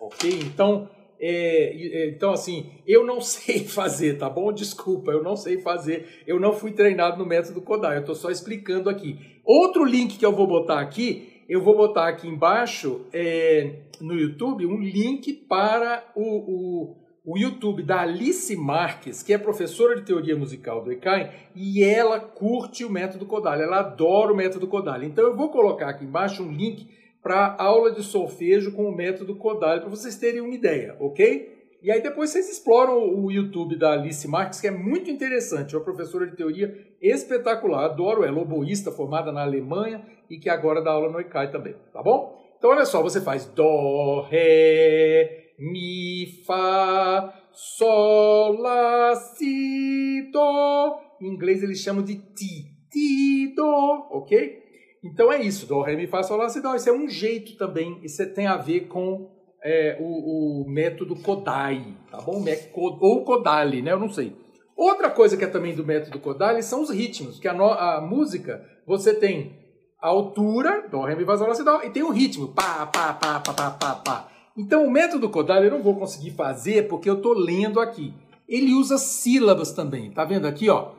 Ok? 0.00 0.30
Então, 0.42 0.88
é, 1.18 1.72
é, 1.74 2.08
então 2.10 2.32
assim, 2.32 2.70
eu 2.86 3.04
não 3.04 3.20
sei 3.20 3.64
fazer, 3.66 4.18
tá 4.18 4.28
bom? 4.28 4.52
Desculpa, 4.52 5.10
eu 5.10 5.22
não 5.22 5.36
sei 5.36 5.60
fazer. 5.60 6.22
Eu 6.26 6.38
não 6.38 6.52
fui 6.52 6.72
treinado 6.72 7.18
no 7.18 7.26
método 7.26 7.62
Kodai, 7.62 7.96
eu 7.96 8.00
estou 8.00 8.14
só 8.14 8.30
explicando 8.30 8.88
aqui. 8.88 9.40
Outro 9.44 9.84
link 9.84 10.18
que 10.18 10.26
eu 10.26 10.32
vou 10.32 10.46
botar 10.46 10.80
aqui, 10.80 11.44
eu 11.48 11.62
vou 11.62 11.76
botar 11.76 12.08
aqui 12.08 12.28
embaixo 12.28 13.06
é, 13.12 13.82
no 14.00 14.14
YouTube 14.14 14.66
um 14.66 14.80
link 14.80 15.32
para 15.32 16.04
o, 16.14 16.22
o, 16.22 17.05
o, 17.26 17.36
YouTube 17.36 17.82
da 17.82 18.02
Alice 18.02 18.54
Marques, 18.56 19.22
que 19.22 19.32
é 19.32 19.38
professora 19.38 19.96
de 19.96 20.02
teoria 20.02 20.36
musical 20.36 20.82
do 20.82 20.92
ECAI, 20.92 21.32
e 21.54 21.82
ela 21.82 22.20
curte 22.20 22.84
o 22.84 22.90
método 22.90 23.26
Kodali, 23.26 23.62
ela 23.62 23.80
adora 23.80 24.32
o 24.32 24.36
método 24.36 24.68
Kodali. 24.68 25.06
Então 25.06 25.24
eu 25.24 25.36
vou 25.36 25.50
colocar 25.50 25.88
aqui 25.88 26.04
embaixo 26.04 26.42
um 26.42 26.52
link 26.52 26.88
para 27.22 27.56
aula 27.58 27.90
de 27.90 28.04
solfejo 28.04 28.72
com 28.72 28.84
o 28.84 28.94
método 28.94 29.34
Kodali, 29.34 29.80
para 29.80 29.90
vocês 29.90 30.16
terem 30.16 30.40
uma 30.40 30.54
ideia, 30.54 30.96
ok? 31.00 31.56
E 31.82 31.90
aí 31.90 32.00
depois 32.00 32.30
vocês 32.30 32.48
exploram 32.50 32.98
o 32.98 33.30
YouTube 33.30 33.76
da 33.76 33.92
Alice 33.92 34.26
Marques, 34.26 34.60
que 34.60 34.66
é 34.66 34.70
muito 34.70 35.10
interessante, 35.10 35.74
é 35.74 35.78
uma 35.78 35.84
professora 35.84 36.26
de 36.26 36.36
teoria 36.36 36.74
espetacular, 37.02 37.84
adoro 37.84 38.24
ela, 38.24 38.40
oboísta, 38.40 38.90
formada 38.90 39.30
na 39.30 39.42
Alemanha 39.42 40.04
e 40.30 40.38
que 40.38 40.48
agora 40.48 40.82
dá 40.82 40.92
aula 40.92 41.10
no 41.10 41.20
ICAI 41.20 41.50
também, 41.50 41.74
tá 41.92 42.02
bom? 42.02 42.36
Então 42.58 42.70
olha 42.70 42.84
só, 42.84 43.02
você 43.02 43.20
faz 43.20 43.44
Dó, 43.46 44.22
Ré, 44.22 45.45
Mi, 45.58 46.42
Fá, 46.46 47.32
Sol, 47.52 48.60
Lá, 48.60 49.14
Si, 49.14 50.30
Dó. 50.32 51.00
Em 51.20 51.28
inglês 51.28 51.62
eles 51.62 51.80
chamam 51.80 52.04
de 52.04 52.16
Ti, 52.16 52.64
Ti, 52.90 53.54
Dó, 53.54 54.08
ok? 54.10 54.62
Então 55.02 55.32
é 55.32 55.42
isso, 55.42 55.66
Dó, 55.66 55.82
Ré, 55.82 55.96
Mi, 55.96 56.06
Fá, 56.06 56.22
Sol, 56.22 56.36
Lá, 56.36 56.48
Si, 56.48 56.60
Dó. 56.60 56.74
Isso 56.74 56.90
é 56.90 56.92
um 56.92 57.08
jeito 57.08 57.56
também, 57.56 57.98
isso 58.02 58.24
tem 58.34 58.46
a 58.46 58.56
ver 58.56 58.88
com 58.88 59.30
é, 59.64 59.96
o, 59.98 60.64
o, 60.64 60.70
método 60.70 61.16
Kodai, 61.16 61.96
tá 62.10 62.20
bom? 62.20 62.44
Ou 62.74 63.24
Kodali, 63.24 63.82
né? 63.82 63.92
Eu 63.92 63.98
não 63.98 64.10
sei. 64.10 64.36
Outra 64.76 65.08
coisa 65.10 65.36
que 65.36 65.44
é 65.44 65.48
também 65.48 65.74
do 65.74 65.86
método 65.86 66.20
Kodali 66.20 66.62
são 66.62 66.82
os 66.82 66.90
ritmos, 66.90 67.38
que 67.38 67.48
a, 67.48 67.54
no, 67.54 67.64
a 67.64 68.00
música, 68.00 68.62
você 68.86 69.14
tem 69.14 69.58
a 70.02 70.08
altura, 70.08 70.86
Dó, 70.90 71.04
Ré, 71.04 71.14
Mi, 71.14 71.24
Fá, 71.24 71.38
Sol, 71.38 71.48
Lá, 71.48 71.54
Si, 71.54 71.64
Dó, 71.64 71.80
e 71.82 71.88
tem 71.88 72.02
o 72.02 72.10
ritmo, 72.10 72.48
pá, 72.48 72.84
pá, 72.86 73.14
pá, 73.14 73.40
pá, 73.40 73.54
pá, 73.54 73.70
pá, 73.70 73.94
pá. 73.94 74.35
Então 74.56 74.86
o 74.86 74.90
método 74.90 75.28
Kodali 75.28 75.66
eu 75.66 75.72
não 75.72 75.82
vou 75.82 75.96
conseguir 75.96 76.30
fazer 76.30 76.88
porque 76.88 77.08
eu 77.08 77.16
estou 77.16 77.34
lendo 77.34 77.80
aqui. 77.80 78.14
Ele 78.48 78.74
usa 78.74 78.96
sílabas 78.96 79.72
também, 79.72 80.10
tá 80.10 80.24
vendo 80.24 80.46
aqui, 80.46 80.70
ó? 80.70 80.92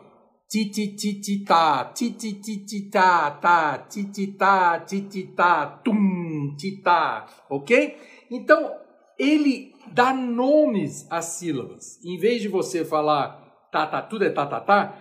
ti 0.48 0.70
ti 0.70 0.96
ti 0.96 1.20
ti 1.20 1.44
ta, 1.44 1.92
ti 1.94 2.12
ti 2.12 2.40
ti 2.40 2.64
ti 2.64 2.90
ta, 2.90 3.32
ta, 3.32 3.86
ti 3.90 4.10
ti 4.10 4.28
ta, 4.38 4.80
ti 4.80 5.02
ti 5.08 5.34
ta, 5.36 5.82
tum, 5.84 6.56
ti 6.56 6.82
ta, 6.82 7.28
ok? 7.50 7.98
Então, 8.32 8.74
ele 9.20 9.74
dá 9.92 10.14
nomes 10.14 11.06
às 11.12 11.26
sílabas. 11.26 12.00
Em 12.04 12.18
vez 12.18 12.42
de 12.42 12.48
você 12.48 12.86
falar 12.86 13.68
ta, 13.72 13.86
ta, 13.88 14.02
tudo 14.02 14.24
é 14.24 14.30
ta, 14.30 14.46
ta, 14.46 14.62
ta, 14.62 14.94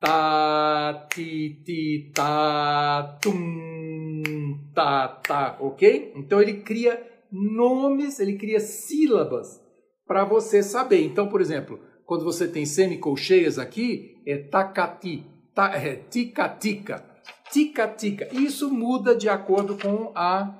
ta, 0.00 1.06
ti, 1.08 1.62
ti, 1.64 2.10
ta, 2.12 3.16
tum, 3.22 4.72
ta, 4.74 5.06
ta, 5.06 5.56
ok? 5.60 6.14
Então, 6.16 6.42
ele 6.42 6.62
cria 6.62 7.00
nomes, 7.32 8.18
ele 8.18 8.36
cria 8.36 8.60
sílabas 8.60 9.60
para 10.06 10.24
você 10.24 10.62
saber. 10.62 11.04
Então, 11.04 11.28
por 11.28 11.40
exemplo, 11.40 11.78
quando 12.04 12.24
você 12.24 12.48
tem 12.48 12.66
semicolcheias 12.66 13.58
aqui, 13.58 14.20
é 14.26 14.36
takati, 14.36 15.24
ta, 15.54 15.72
é 15.76 15.94
tica-tica, 15.94 17.04
tica-tica. 17.52 18.28
Isso 18.34 18.68
muda 18.68 19.14
de 19.14 19.28
acordo 19.28 19.76
com, 19.76 20.12
a, 20.14 20.58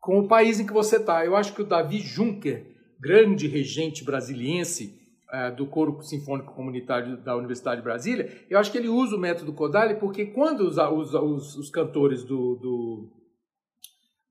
com 0.00 0.20
o 0.20 0.28
país 0.28 0.60
em 0.60 0.66
que 0.66 0.72
você 0.72 0.96
está. 0.96 1.24
Eu 1.24 1.34
acho 1.34 1.52
que 1.54 1.62
o 1.62 1.66
Davi 1.66 1.98
Juncker, 1.98 2.64
grande 3.00 3.48
regente 3.48 4.04
brasiliense 4.04 4.96
é, 5.32 5.50
do 5.50 5.66
Coro 5.66 6.00
Sinfônico 6.02 6.54
Comunitário 6.54 7.16
da 7.18 7.36
Universidade 7.36 7.80
de 7.80 7.84
Brasília, 7.84 8.46
eu 8.48 8.58
acho 8.58 8.70
que 8.70 8.78
ele 8.78 8.88
usa 8.88 9.16
o 9.16 9.20
método 9.20 9.52
Kodali 9.52 9.96
porque 9.96 10.26
quando 10.26 10.60
os, 10.60 10.78
os, 10.78 11.14
os, 11.14 11.56
os 11.56 11.70
cantores 11.70 12.22
do, 12.22 12.54
do, 12.54 13.10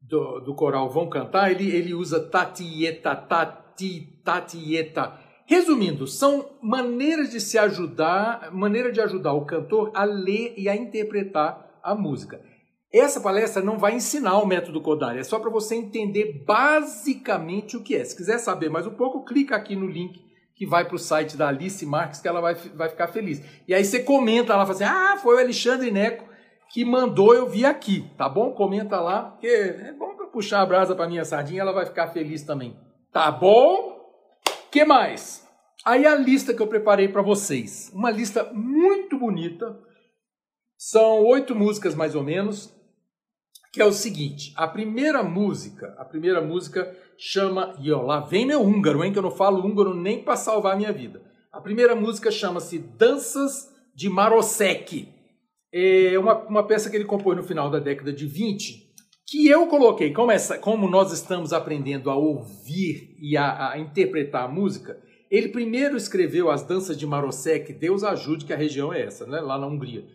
do, 0.08 0.40
do, 0.40 0.56
coral 0.56 0.90
vão 0.90 1.10
cantar, 1.10 1.52
ele, 1.52 1.70
ele 1.70 1.94
usa 1.94 2.20
tatieta, 2.20 3.16
tati, 3.16 4.22
tatieta, 4.24 5.20
Resumindo, 5.50 6.06
são 6.06 6.46
maneiras 6.62 7.32
de 7.32 7.40
se 7.40 7.58
ajudar, 7.58 8.52
maneira 8.52 8.92
de 8.92 9.00
ajudar 9.00 9.32
o 9.32 9.46
cantor 9.46 9.92
a 9.94 10.04
ler 10.04 10.54
e 10.58 10.68
a 10.68 10.76
interpretar 10.76 11.80
a 11.82 11.96
música. 11.96 12.42
Essa 12.94 13.22
palestra 13.22 13.64
não 13.64 13.78
vai 13.78 13.96
ensinar 13.96 14.40
o 14.40 14.46
método 14.46 14.82
Kodari, 14.82 15.20
é 15.20 15.24
só 15.24 15.40
para 15.40 15.50
você 15.50 15.74
entender 15.76 16.44
basicamente 16.46 17.78
o 17.78 17.82
que 17.82 17.96
é. 17.96 18.04
Se 18.04 18.14
quiser 18.14 18.40
saber 18.40 18.70
mais 18.70 18.86
um 18.86 18.94
pouco, 18.94 19.24
clica 19.24 19.56
aqui 19.56 19.74
no 19.74 19.88
link 19.88 20.22
que 20.54 20.66
vai 20.66 20.84
para 20.84 20.96
o 20.96 21.00
site 21.00 21.38
da 21.38 21.48
Alice 21.48 21.86
Marques, 21.86 22.20
que 22.20 22.28
ela 22.28 22.42
vai, 22.42 22.56
vai 22.56 22.90
ficar 22.90 23.08
feliz. 23.08 23.42
E 23.66 23.74
aí 23.74 23.86
você 23.86 24.02
comenta 24.02 24.54
lá, 24.54 24.66
fala 24.66 24.76
assim, 24.76 24.84
ah, 24.84 25.18
foi 25.22 25.36
o 25.36 25.40
Alexandre 25.40 25.92
Neco 25.92 26.27
que 26.72 26.84
mandou 26.86 27.34
eu 27.34 27.48
vir 27.48 27.66
aqui, 27.66 28.10
tá 28.18 28.28
bom? 28.28 28.52
Comenta 28.52 29.00
lá, 29.00 29.24
porque 29.24 29.48
é 29.48 29.94
bom 29.94 30.16
para 30.16 30.28
puxar 30.28 30.62
a 30.62 30.66
brasa 30.66 30.96
para 30.96 31.08
minha 31.08 31.26
sardinha, 31.26 31.62
ela 31.62 31.72
vai 31.72 31.86
ficar 31.86 32.10
feliz 32.10 32.44
também. 32.44 32.78
Tá 33.12 33.32
bom? 33.32 33.98
que 34.78 34.86
mais? 34.86 35.48
Aí 35.84 36.06
a 36.06 36.16
lista 36.16 36.54
que 36.54 36.62
eu 36.62 36.68
preparei 36.68 37.08
para 37.08 37.22
vocês. 37.22 37.92
Uma 37.94 38.12
lista 38.12 38.44
muito 38.54 39.18
bonita. 39.18 39.80
São 40.78 41.26
oito 41.26 41.56
músicas 41.56 41.96
mais 41.96 42.14
ou 42.14 42.24
menos. 42.24 42.72
Que 43.74 43.82
é 43.82 43.86
o 43.86 43.92
seguinte: 43.92 44.54
a 44.56 44.68
primeira 44.68 45.24
música, 45.24 45.96
a 45.98 46.06
primeira 46.06 46.42
música 46.42 46.96
chama. 47.18 47.76
E 47.80 47.92
ó, 47.92 48.02
lá 48.02 48.20
vem 48.20 48.46
meu 48.46 48.62
húngaro, 48.62 49.04
hein? 49.04 49.12
Que 49.12 49.18
eu 49.18 49.24
não 49.24 49.32
falo 49.32 49.66
húngaro 49.66 49.96
nem 49.96 50.24
para 50.24 50.36
salvar 50.36 50.74
a 50.74 50.78
minha 50.78 50.94
vida. 50.94 51.22
A 51.52 51.60
primeira 51.60 51.96
música 51.96 52.30
chama-se 52.30 52.78
Danças 52.78 53.74
de 53.96 54.10
Marosek. 54.10 55.12
É 55.74 56.18
uma, 56.18 56.36
uma 56.46 56.66
peça 56.66 56.90
que 56.90 56.96
ele 56.96 57.06
compôs 57.06 57.36
no 57.36 57.44
final 57.44 57.70
da 57.70 57.80
década 57.80 58.14
de 58.14 58.26
20 58.26 58.88
que 59.28 59.46
eu 59.46 59.68
coloquei, 59.68 60.14
como, 60.14 60.32
essa, 60.32 60.58
como 60.58 60.90
nós 60.90 61.12
estamos 61.12 61.52
aprendendo 61.52 62.10
a 62.10 62.16
ouvir 62.16 63.14
e 63.20 63.36
a, 63.36 63.72
a, 63.72 63.78
interpretar 63.78 64.46
a 64.46 64.48
música, 64.48 64.98
ele 65.30 65.50
primeiro 65.50 65.98
escreveu 65.98 66.50
as 66.50 66.64
danças 66.64 66.98
de 66.98 67.06
Marosek, 67.06 67.74
Deus 67.74 68.06
ajude 68.06 68.46
que 68.46 68.54
a 68.54 68.58
região 68.58 68.94
é 68.94 69.02
essa, 69.02 69.28
né? 69.28 69.42
lá 69.42 69.58
na 69.58 69.68
Hungria. 69.68 70.06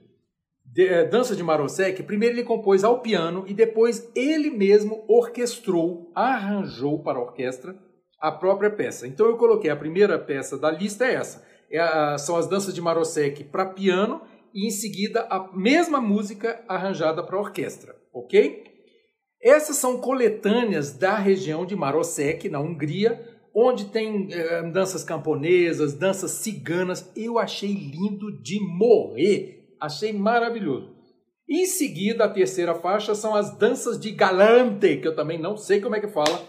De, 0.65 0.89
é, 0.89 1.05
dança 1.05 1.37
de 1.37 1.43
Marosek, 1.43 2.03
primeiro 2.05 2.37
ele 2.37 2.45
compôs 2.45 2.83
ao 2.83 3.01
piano 3.01 3.45
e 3.47 3.53
depois 3.53 4.11
ele 4.17 4.49
mesmo 4.49 5.05
orquestrou, 5.07 6.11
arranjou 6.15 7.03
para 7.03 7.19
a 7.19 7.23
orquestra 7.23 7.77
a 8.19 8.33
própria 8.33 8.71
peça. 8.71 9.07
Então 9.07 9.27
eu 9.27 9.37
coloquei 9.37 9.71
a 9.71 9.77
primeira 9.77 10.19
peça 10.19 10.57
da 10.57 10.71
lista 10.71 11.05
é 11.05 11.15
essa. 11.17 11.45
É 11.71 11.79
a, 11.79 12.17
são 12.17 12.37
as 12.37 12.47
danças 12.47 12.73
de 12.73 12.81
Marosek 12.81 13.45
para 13.45 13.67
piano 13.67 14.23
e 14.55 14.67
em 14.67 14.71
seguida 14.71 15.27
a 15.31 15.51
mesma 15.57 16.01
música 16.01 16.63
arranjada 16.69 17.23
para 17.23 17.39
orquestra, 17.39 17.95
ok? 18.13 18.65
Essas 19.43 19.77
são 19.77 20.01
coletâneas 20.01 20.93
da 20.93 21.17
região 21.17 21.67
de 21.67 21.75
Marosek, 21.75 22.49
na 22.49 22.61
Hungria, 22.61 23.21
onde 23.55 23.87
tem 23.87 24.29
eh, 24.31 24.63
danças 24.71 25.03
camponesas, 25.03 25.95
danças 25.95 26.31
ciganas. 26.31 27.11
Eu 27.17 27.39
achei 27.39 27.73
lindo 27.73 28.41
de 28.41 28.61
morrer, 28.61 29.75
achei 29.81 30.13
maravilhoso. 30.13 30.95
Em 31.49 31.67
seguida, 31.67 32.25
a 32.25 32.29
terceira 32.29 32.75
faixa 32.75 33.15
são 33.15 33.35
as 33.35 33.57
danças 33.59 33.99
de 33.99 34.13
Galante, 34.13 34.99
que 34.99 35.09
eu 35.09 35.15
também 35.15 35.39
não 35.39 35.57
sei 35.57 35.81
como 35.81 35.97
é 35.97 36.01
que 36.01 36.09
fala, 36.09 36.47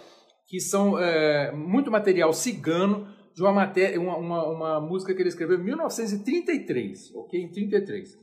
que 0.47 0.59
são 0.59 0.99
é, 0.99 1.51
muito 1.51 1.89
material 1.89 2.31
cigano 2.31 3.07
de 3.33 3.41
uma, 3.41 3.51
matéria, 3.51 3.99
uma, 3.99 4.17
uma, 4.17 4.47
uma 4.47 4.81
música 4.81 5.13
que 5.13 5.21
ele 5.21 5.29
escreveu 5.29 5.59
em 5.59 5.63
1933, 5.63 7.15
ok? 7.15 7.41
Em 7.41 7.49
33. 7.49 8.17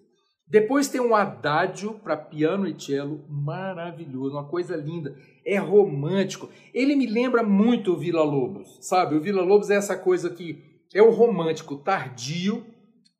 Depois 0.50 0.88
tem 0.88 1.00
um 1.00 1.14
adágio 1.14 1.94
para 1.94 2.16
piano 2.16 2.66
e 2.66 2.74
cello 2.80 3.24
maravilhoso, 3.28 4.34
uma 4.34 4.48
coisa 4.48 4.76
linda. 4.76 5.16
É 5.44 5.56
romântico. 5.58 6.48
Ele 6.74 6.96
me 6.96 7.06
lembra 7.06 7.42
muito 7.42 7.92
o 7.92 7.96
Vila 7.96 8.24
Lobos, 8.24 8.78
sabe? 8.80 9.14
O 9.14 9.20
Vila 9.20 9.42
Lobos 9.42 9.70
é 9.70 9.76
essa 9.76 9.96
coisa 9.96 10.28
que 10.28 10.62
é 10.92 11.00
o 11.00 11.10
romântico 11.10 11.76
tardio, 11.76 12.66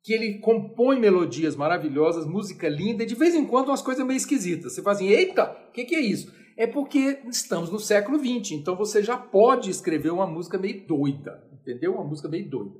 que 0.03 0.13
ele 0.13 0.39
compõe 0.39 0.99
melodias 0.99 1.55
maravilhosas, 1.55 2.25
música 2.25 2.67
linda 2.67 3.03
e 3.03 3.05
de 3.05 3.15
vez 3.15 3.33
em 3.33 3.45
quando 3.45 3.69
umas 3.69 3.81
coisas 3.81 4.05
meio 4.05 4.17
esquisitas. 4.17 4.73
Você 4.73 4.81
fala 4.81 4.95
assim: 4.95 5.07
eita, 5.07 5.55
o 5.69 5.71
que, 5.71 5.85
que 5.85 5.95
é 5.95 6.01
isso? 6.01 6.33
É 6.57 6.67
porque 6.67 7.19
estamos 7.29 7.69
no 7.69 7.79
século 7.79 8.19
XX, 8.19 8.51
então 8.51 8.75
você 8.75 9.01
já 9.01 9.17
pode 9.17 9.69
escrever 9.69 10.11
uma 10.11 10.27
música 10.27 10.57
meio 10.57 10.85
doida, 10.85 11.43
entendeu? 11.53 11.95
Uma 11.95 12.03
música 12.03 12.27
meio 12.27 12.49
doida. 12.49 12.75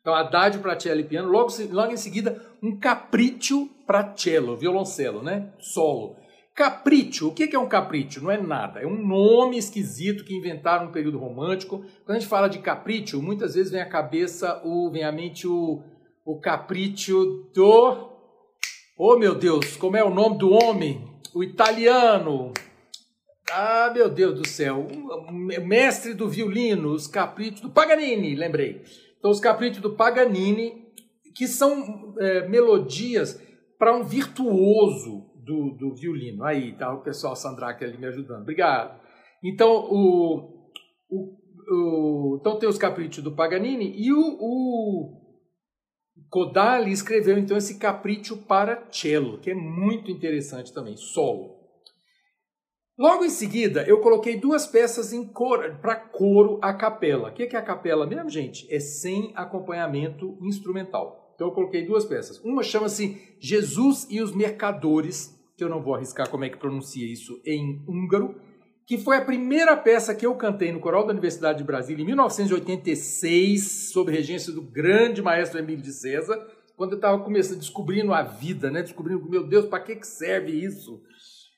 Então, 0.00 0.14
Haddad 0.14 0.58
para 0.58 0.80
cello 0.80 1.00
e 1.00 1.04
piano, 1.04 1.28
logo, 1.28 1.52
logo 1.70 1.92
em 1.92 1.96
seguida, 1.96 2.42
um 2.62 2.78
capriccio 2.78 3.68
para 3.86 4.14
cello, 4.16 4.56
violoncelo, 4.56 5.22
né? 5.22 5.52
Solo. 5.58 6.16
Capriccio, 6.54 7.28
o 7.28 7.34
que 7.34 7.54
é 7.54 7.58
um 7.58 7.68
capriccio? 7.68 8.22
Não 8.22 8.30
é 8.30 8.40
nada, 8.40 8.80
é 8.80 8.86
um 8.86 9.06
nome 9.06 9.56
esquisito 9.56 10.24
que 10.24 10.36
inventaram 10.36 10.86
no 10.86 10.92
período 10.92 11.18
romântico. 11.18 11.84
Quando 12.04 12.16
a 12.16 12.18
gente 12.18 12.28
fala 12.28 12.48
de 12.48 12.58
capriccio, 12.58 13.22
muitas 13.22 13.54
vezes 13.54 13.70
vem 13.70 13.80
à 13.80 13.88
cabeça, 13.88 14.60
o, 14.64 14.90
vem 14.90 15.04
à 15.04 15.12
mente 15.12 15.46
o, 15.46 15.82
o 16.24 16.40
capriccio 16.40 17.50
do... 17.54 18.10
Oh 18.98 19.16
meu 19.16 19.34
Deus, 19.34 19.76
como 19.76 19.96
é 19.96 20.04
o 20.04 20.12
nome 20.12 20.38
do 20.38 20.50
homem? 20.50 21.02
O 21.34 21.42
italiano. 21.42 22.52
Ah, 23.52 23.90
meu 23.92 24.08
Deus 24.08 24.38
do 24.38 24.46
céu. 24.46 24.86
Mestre 25.64 26.14
do 26.14 26.28
violino, 26.28 26.92
os 26.92 27.06
caprichos 27.06 27.60
do 27.60 27.70
Paganini, 27.70 28.34
lembrei. 28.34 28.82
Então, 29.18 29.30
os 29.30 29.40
caprichos 29.40 29.80
do 29.80 29.94
Paganini, 29.94 30.86
que 31.34 31.46
são 31.46 32.14
é, 32.18 32.48
melodias 32.48 33.40
para 33.78 33.94
um 33.96 34.02
virtuoso 34.02 35.30
do, 35.44 35.76
do 35.78 35.94
violino. 35.94 36.44
Aí, 36.44 36.76
tá 36.76 36.92
o 36.92 37.02
pessoal 37.02 37.34
Sandraque 37.34 37.84
ali 37.84 37.98
me 37.98 38.06
ajudando. 38.06 38.42
Obrigado. 38.42 39.00
Então, 39.42 39.70
o, 39.90 40.70
o, 41.10 41.36
o, 41.70 42.38
então 42.40 42.58
tem 42.58 42.68
os 42.68 42.78
caprichos 42.78 43.22
do 43.22 43.34
Paganini 43.34 43.94
e 43.96 44.12
o, 44.12 44.20
o 44.20 45.20
Kodali 46.28 46.92
escreveu 46.92 47.38
então 47.38 47.56
esse 47.56 47.78
capricho 47.78 48.36
para 48.36 48.86
cello, 48.90 49.38
que 49.38 49.50
é 49.50 49.54
muito 49.54 50.10
interessante 50.10 50.72
também, 50.72 50.96
solo. 50.96 51.59
Logo 53.00 53.24
em 53.24 53.30
seguida, 53.30 53.82
eu 53.84 53.98
coloquei 54.00 54.36
duas 54.36 54.66
peças 54.66 55.10
para 55.80 55.96
coro 55.96 56.58
a 56.60 56.74
capela. 56.74 57.30
O 57.30 57.32
que 57.32 57.44
é 57.44 57.58
a 57.58 57.62
capela 57.62 58.06
mesmo, 58.06 58.28
gente? 58.28 58.70
É 58.70 58.78
sem 58.78 59.32
acompanhamento 59.34 60.36
instrumental. 60.42 61.32
Então 61.34 61.48
eu 61.48 61.54
coloquei 61.54 61.86
duas 61.86 62.04
peças. 62.04 62.38
Uma 62.44 62.62
chama-se 62.62 63.18
Jesus 63.40 64.06
e 64.10 64.20
os 64.20 64.34
Mercadores, 64.36 65.34
que 65.56 65.64
eu 65.64 65.68
não 65.70 65.82
vou 65.82 65.94
arriscar 65.94 66.28
como 66.28 66.44
é 66.44 66.50
que 66.50 66.58
pronuncia 66.58 67.10
isso 67.10 67.40
em 67.46 67.82
húngaro, 67.88 68.38
que 68.84 68.98
foi 68.98 69.16
a 69.16 69.24
primeira 69.24 69.74
peça 69.78 70.14
que 70.14 70.26
eu 70.26 70.34
cantei 70.34 70.70
no 70.70 70.78
Coral 70.78 71.06
da 71.06 71.12
Universidade 71.12 71.56
de 71.56 71.64
Brasília 71.64 72.02
em 72.02 72.06
1986, 72.06 73.92
sob 73.94 74.12
regência 74.12 74.52
do 74.52 74.60
grande 74.60 75.22
maestro 75.22 75.58
Emílio 75.58 75.82
de 75.82 75.92
César, 75.94 76.38
quando 76.76 76.92
eu 76.92 76.96
estava 76.96 77.18
começando, 77.24 77.60
descobrindo 77.60 78.12
a 78.12 78.22
vida, 78.22 78.70
né? 78.70 78.82
descobrindo, 78.82 79.26
meu 79.26 79.46
Deus, 79.46 79.64
para 79.64 79.80
que, 79.80 79.96
que 79.96 80.06
serve 80.06 80.52
isso? 80.52 81.00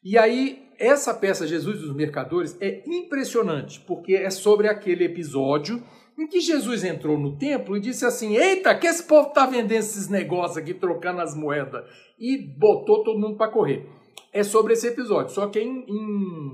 E 0.04 0.18
aí, 0.18 0.68
essa 0.78 1.14
peça, 1.14 1.46
Jesus 1.46 1.80
dos 1.80 1.94
Mercadores, 1.94 2.56
é 2.60 2.82
impressionante, 2.86 3.80
porque 3.80 4.14
é 4.14 4.30
sobre 4.30 4.68
aquele 4.68 5.04
episódio 5.04 5.82
em 6.18 6.26
que 6.26 6.40
Jesus 6.40 6.84
entrou 6.84 7.18
no 7.18 7.36
templo 7.38 7.76
e 7.76 7.80
disse 7.80 8.04
assim: 8.04 8.36
Eita, 8.36 8.74
que 8.74 8.86
esse 8.86 9.04
povo 9.04 9.28
está 9.28 9.46
vendendo 9.46 9.78
esses 9.78 10.08
negócios 10.08 10.56
aqui, 10.56 10.74
trocando 10.74 11.20
as 11.20 11.36
moedas? 11.36 11.84
E 12.18 12.36
botou 12.58 13.04
todo 13.04 13.18
mundo 13.18 13.36
para 13.36 13.50
correr. 13.50 13.86
É 14.32 14.42
sobre 14.42 14.72
esse 14.72 14.88
episódio, 14.88 15.32
só 15.32 15.46
que 15.46 15.60
em, 15.60 15.84
em 15.88 16.50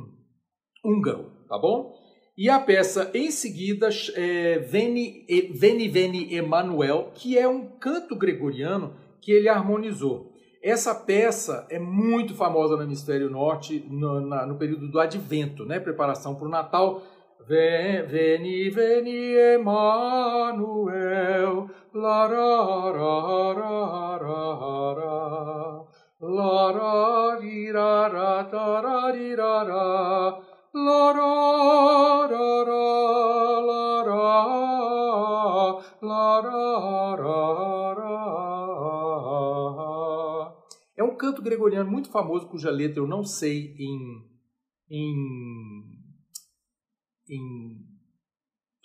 húngaro, 0.84 1.30
tá 1.48 1.58
bom? 1.58 1.94
E 2.36 2.48
a 2.48 2.60
peça 2.60 3.10
em 3.14 3.30
seguida 3.30 3.88
é 4.14 4.58
Veni, 4.58 5.26
Veni 5.54 5.88
Veni 5.88 6.34
Emanuel, 6.34 7.12
que 7.14 7.36
é 7.36 7.48
um 7.48 7.66
canto 7.78 8.14
gregoriano 8.14 8.94
que 9.20 9.32
ele 9.32 9.48
harmonizou. 9.48 10.32
Essa 10.62 10.94
peça 10.94 11.66
é 11.70 11.78
muito 11.78 12.34
famosa 12.34 12.76
no 12.76 12.82
hemisfério 12.82 13.30
norte 13.30 13.84
no, 13.88 14.20
na, 14.20 14.44
no 14.44 14.56
período 14.56 14.88
do 14.88 14.98
Advento, 14.98 15.64
né? 15.64 15.78
Preparação 15.78 16.34
para 16.34 16.46
o 16.46 16.50
Natal. 16.50 17.00
Veni, 17.46 18.68
veni, 18.68 19.34
Emmanuel, 19.54 20.50
la 21.94 22.26
ra 22.26 22.90
ra 22.90 23.22
ra 23.54 24.18
ra 24.18 24.18
ra, 24.18 24.92
ra 25.00 25.88
la 26.20 26.68
canto 41.18 41.42
gregoriano 41.42 41.90
muito 41.90 42.10
famoso, 42.10 42.48
cuja 42.48 42.70
letra 42.70 43.00
eu 43.00 43.06
não 43.06 43.22
sei 43.22 43.74
em, 43.76 44.24
em, 44.90 45.84
em 47.28 47.88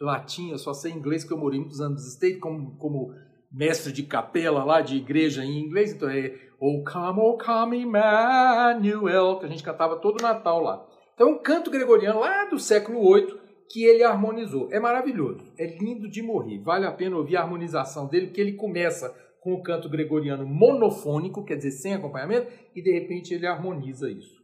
latim, 0.02 0.50
eu 0.50 0.58
só 0.58 0.74
sei 0.74 0.92
inglês, 0.92 1.24
que 1.24 1.32
eu 1.32 1.38
morei 1.38 1.60
muitos 1.60 1.80
anos 1.80 2.04
nos 2.04 2.14
States 2.16 2.40
como, 2.40 2.78
como 2.78 3.14
mestre 3.52 3.94
de 3.94 4.04
capela 4.04 4.64
lá, 4.64 4.82
de 4.82 4.98
igreja 4.98 5.46
em 5.46 5.60
inglês, 5.60 5.94
então 5.94 6.10
é 6.10 6.36
O 6.60 6.84
come, 6.84 7.22
O 7.22 7.38
come 7.38 7.78
Emmanuel, 7.78 9.40
que 9.40 9.46
a 9.46 9.50
gente 9.50 9.64
cantava 9.64 9.98
todo 9.98 10.22
Natal 10.22 10.62
lá. 10.62 10.86
Então 11.14 11.30
é 11.30 11.32
um 11.32 11.42
canto 11.42 11.70
gregoriano 11.72 12.20
lá 12.20 12.46
do 12.46 12.60
século 12.60 13.14
VIII 13.14 13.38
que 13.70 13.84
ele 13.84 14.04
harmonizou. 14.04 14.68
É 14.72 14.80
maravilhoso, 14.80 15.40
é 15.58 15.78
lindo 15.78 16.10
de 16.10 16.22
morrer. 16.22 16.60
Vale 16.60 16.86
a 16.86 16.92
pena 16.92 17.16
ouvir 17.16 17.38
a 17.38 17.42
harmonização 17.42 18.08
dele, 18.08 18.28
porque 18.28 18.42
ele 18.42 18.54
começa 18.54 19.14
com 19.44 19.54
o 19.54 19.62
canto 19.62 19.90
gregoriano 19.90 20.48
monofônico, 20.48 21.44
quer 21.44 21.58
dizer, 21.58 21.72
sem 21.72 21.94
acompanhamento, 21.94 22.48
e 22.74 22.82
de 22.82 22.92
repente 22.98 23.34
ele 23.34 23.46
harmoniza 23.46 24.10
isso. 24.10 24.42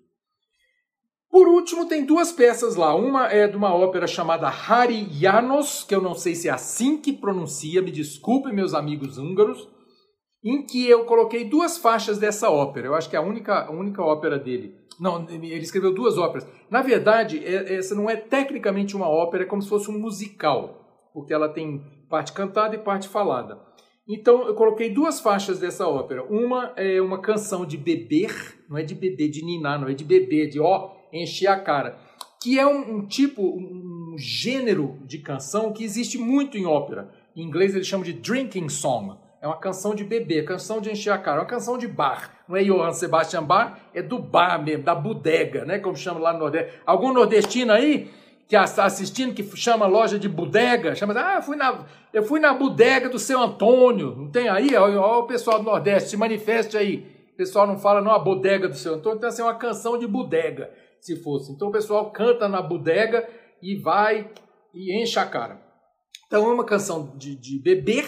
Por 1.32 1.48
último, 1.48 1.88
tem 1.88 2.04
duas 2.06 2.32
peças 2.34 2.76
lá. 2.76 2.94
Uma 2.94 3.28
é 3.28 3.48
de 3.48 3.56
uma 3.56 3.74
ópera 3.74 4.08
chamada 4.08 4.50
Hari 4.50 5.08
Janos, 5.12 5.86
que 5.86 5.96
eu 5.96 6.02
não 6.02 6.14
sei 6.14 6.36
se 6.36 6.50
é 6.50 6.52
assim 6.52 6.98
que 6.98 7.14
pronuncia, 7.14 7.82
me 7.82 7.92
desculpem 7.92 8.54
meus 8.54 8.74
amigos 8.74 9.18
húngaros, 9.18 9.70
em 10.44 10.66
que 10.66 10.90
eu 10.90 11.06
coloquei 11.06 11.46
duas 11.46 11.78
faixas 11.78 12.18
dessa 12.18 12.50
ópera. 12.50 12.88
Eu 12.88 12.96
acho 12.96 13.10
que 13.10 13.16
é 13.16 13.20
a 13.20 13.22
única, 13.22 13.68
a 13.68 13.72
única 13.72 14.04
ópera 14.04 14.38
dele. 14.38 14.76
Não, 15.00 15.26
ele 15.30 15.60
escreveu 15.60 15.94
duas 15.94 16.18
óperas. 16.18 16.46
Na 16.70 16.82
verdade, 16.82 17.42
é, 17.46 17.76
essa 17.76 17.96
não 17.96 18.10
é 18.10 18.18
tecnicamente 18.18 18.98
uma 18.98 19.08
ópera, 19.08 19.44
é 19.44 19.48
como 19.48 19.62
se 19.62 19.70
fosse 19.70 19.90
um 19.90 19.98
musical, 19.98 21.10
porque 21.14 21.34
ela 21.34 21.48
tem 21.48 21.80
parte 22.10 22.34
cantada 22.34 22.76
e 22.76 22.80
parte 22.80 23.08
falada. 23.08 23.69
Então 24.10 24.48
eu 24.48 24.56
coloquei 24.56 24.90
duas 24.90 25.20
faixas 25.20 25.60
dessa 25.60 25.88
ópera. 25.88 26.24
Uma 26.24 26.74
é 26.76 27.00
uma 27.00 27.22
canção 27.22 27.64
de 27.64 27.78
beber, 27.78 28.58
não 28.68 28.76
é 28.76 28.82
de 28.82 28.96
beber 28.96 29.30
de 29.30 29.46
ninar, 29.46 29.80
não 29.80 29.88
é 29.88 29.94
de 29.94 30.04
beber, 30.04 30.50
de 30.50 30.60
ó, 30.60 30.94
encher 31.14 31.46
a 31.46 31.60
cara. 31.60 31.96
Que 32.42 32.58
é 32.58 32.66
um, 32.66 32.96
um 32.96 33.06
tipo, 33.06 33.44
um 33.44 34.16
gênero 34.18 34.98
de 35.06 35.20
canção 35.20 35.72
que 35.72 35.84
existe 35.84 36.18
muito 36.18 36.58
em 36.58 36.66
ópera. 36.66 37.12
Em 37.36 37.44
inglês 37.44 37.76
eles 37.76 37.86
chamam 37.86 38.04
de 38.04 38.14
drinking 38.14 38.68
song. 38.68 39.16
É 39.42 39.48
uma 39.48 39.60
canção 39.60 39.94
de 39.94 40.04
beber, 40.04 40.44
canção 40.44 40.82
de 40.82 40.92
encher 40.92 41.12
a 41.12 41.18
cara, 41.18 41.38
é 41.38 41.42
uma 41.42 41.48
canção 41.48 41.78
de 41.78 41.88
bar. 41.88 42.44
Não 42.48 42.58
é 42.58 42.64
Johann 42.64 42.92
Sebastian 42.92 43.44
Bach, 43.44 43.80
é 43.94 44.02
do 44.02 44.18
bar 44.18 44.62
mesmo, 44.62 44.84
da 44.84 44.96
bodega, 44.96 45.64
né? 45.66 45.78
Como 45.78 45.96
chama 45.96 46.20
lá 46.20 46.34
no 46.34 46.40
Nordeste. 46.40 46.74
Algum 46.84 47.14
nordestino 47.14 47.72
aí 47.72 48.10
que 48.50 48.56
está 48.56 48.86
assistindo, 48.86 49.36
que 49.36 49.44
chama 49.56 49.86
loja 49.86 50.18
de 50.18 50.28
bodega, 50.28 50.96
chama, 50.96 51.14
ah, 51.14 51.40
fui 51.40 51.56
na, 51.56 51.86
eu 52.12 52.24
fui 52.24 52.40
na 52.40 52.52
bodega 52.52 53.08
do 53.08 53.20
seu 53.20 53.40
Antônio, 53.40 54.16
não 54.16 54.32
tem 54.32 54.50
aí? 54.50 54.76
Olha 54.76 55.00
o 55.00 55.28
pessoal 55.28 55.60
do 55.60 55.66
Nordeste, 55.66 56.10
se 56.10 56.18
manifeste 56.18 56.76
aí. 56.76 57.06
O 57.32 57.38
pessoal 57.38 57.68
não 57.68 57.78
fala, 57.78 58.02
não, 58.02 58.12
a 58.12 58.18
bodega 58.18 58.68
do 58.68 58.76
seu 58.76 58.96
Antônio, 58.96 59.18
então 59.18 59.30
assim, 59.30 59.44
é 59.44 59.46
uma 59.46 59.54
canção 59.54 60.00
de 60.00 60.08
bodega, 60.08 60.74
se 61.00 61.16
fosse. 61.16 61.52
Então 61.52 61.68
o 61.68 61.72
pessoal 61.72 62.10
canta 62.10 62.50
na 62.50 62.60
bodega 62.60 63.30
e 63.62 63.76
vai 63.76 64.28
e 64.74 65.00
enche 65.00 65.20
a 65.20 65.28
cara. 65.28 65.62
Então 66.26 66.50
é 66.50 66.52
uma 66.52 66.66
canção 66.66 67.14
de, 67.16 67.36
de 67.36 67.60
beber, 67.60 68.08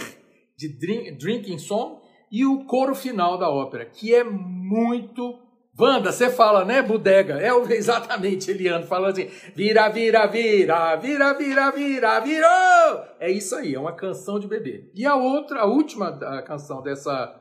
de 0.58 0.69
drink, 0.69 1.12
drinking 1.12 1.60
song, 1.60 2.01
e 2.32 2.47
o 2.47 2.65
coro 2.65 2.95
final 2.95 3.38
da 3.38 3.47
ópera, 3.47 3.86
que 3.86 4.12
é 4.12 4.23
muito 4.23 5.38
Wanda, 5.82 6.12
você 6.12 6.30
fala, 6.30 6.63
né, 6.63 6.80
bodega? 6.80 7.41
É 7.41 7.50
exatamente 7.74 8.52
Eliano 8.52 8.86
falando 8.86 9.13
assim: 9.13 9.32
vira, 9.56 9.89
vira, 9.89 10.28
vira, 10.28 10.96
vira, 10.96 11.34
vira, 11.34 11.72
vira, 11.72 12.20
virou! 12.20 13.06
É 13.20 13.32
isso 13.32 13.56
aí, 13.56 13.74
é 13.74 13.80
uma 13.80 13.96
canção 13.96 14.39
de 14.39 14.48
bebê. 14.48 14.91
E 14.94 15.08
a 15.08 15.15
outra, 15.15 15.62
a 15.62 15.65
última 15.65 16.15
canção 16.44 16.84
dessa 16.84 17.36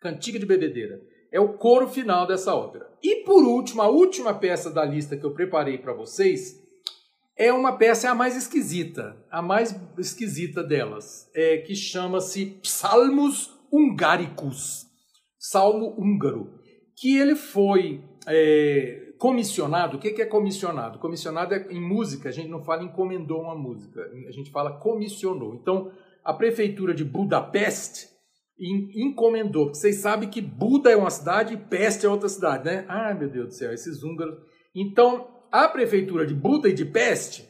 cantiga 0.00 0.38
de 0.38 0.46
bebedeira 0.46 1.02
é 1.30 1.38
o 1.38 1.52
coro 1.52 1.86
final 1.86 2.26
dessa 2.26 2.54
ópera. 2.54 2.88
E 3.02 3.24
por 3.24 3.44
último, 3.44 3.82
a 3.82 3.88
última 3.90 4.32
peça 4.32 4.70
da 4.70 4.86
lista 4.86 5.14
que 5.14 5.26
eu 5.26 5.34
preparei 5.34 5.76
para 5.76 5.92
vocês 5.92 6.62
é 7.36 7.52
uma 7.52 7.76
peça 7.76 8.06
é 8.06 8.10
a 8.10 8.14
mais 8.14 8.34
esquisita, 8.34 9.16
a 9.30 9.42
mais 9.42 9.78
esquisita 9.98 10.62
delas, 10.62 11.30
é 11.34 11.58
que 11.58 11.74
chama-se 11.74 12.58
Psalmos 12.62 13.50
Hungáricos, 13.70 14.86
Salmo 15.38 15.94
húngaro 15.98 16.61
que 16.96 17.18
ele 17.18 17.34
foi 17.34 18.02
é, 18.26 19.12
comissionado. 19.18 19.96
O 19.96 20.00
que 20.00 20.20
é 20.20 20.26
comissionado? 20.26 20.98
Comissionado 20.98 21.54
é 21.54 21.66
em 21.70 21.80
música, 21.80 22.28
a 22.28 22.32
gente 22.32 22.48
não 22.48 22.62
fala 22.62 22.82
encomendou 22.82 23.42
uma 23.42 23.54
música, 23.54 24.00
a 24.28 24.32
gente 24.32 24.50
fala 24.50 24.78
comissionou. 24.78 25.54
Então, 25.54 25.90
a 26.24 26.32
prefeitura 26.32 26.94
de 26.94 27.04
Budapeste 27.04 28.08
encomendou. 28.58 29.68
Vocês 29.68 29.96
sabem 29.96 30.28
que 30.28 30.40
Buda 30.40 30.90
é 30.90 30.96
uma 30.96 31.10
cidade 31.10 31.54
e 31.54 31.56
Peste 31.56 32.06
é 32.06 32.08
outra 32.08 32.28
cidade, 32.28 32.64
né? 32.64 32.84
Ai, 32.88 33.14
meu 33.14 33.28
Deus 33.28 33.48
do 33.48 33.54
céu, 33.54 33.72
esses 33.72 34.02
húngaros. 34.02 34.36
Então, 34.74 35.28
a 35.50 35.68
prefeitura 35.68 36.26
de 36.26 36.34
Buda 36.34 36.68
e 36.68 36.72
de 36.72 36.84
Peste, 36.84 37.48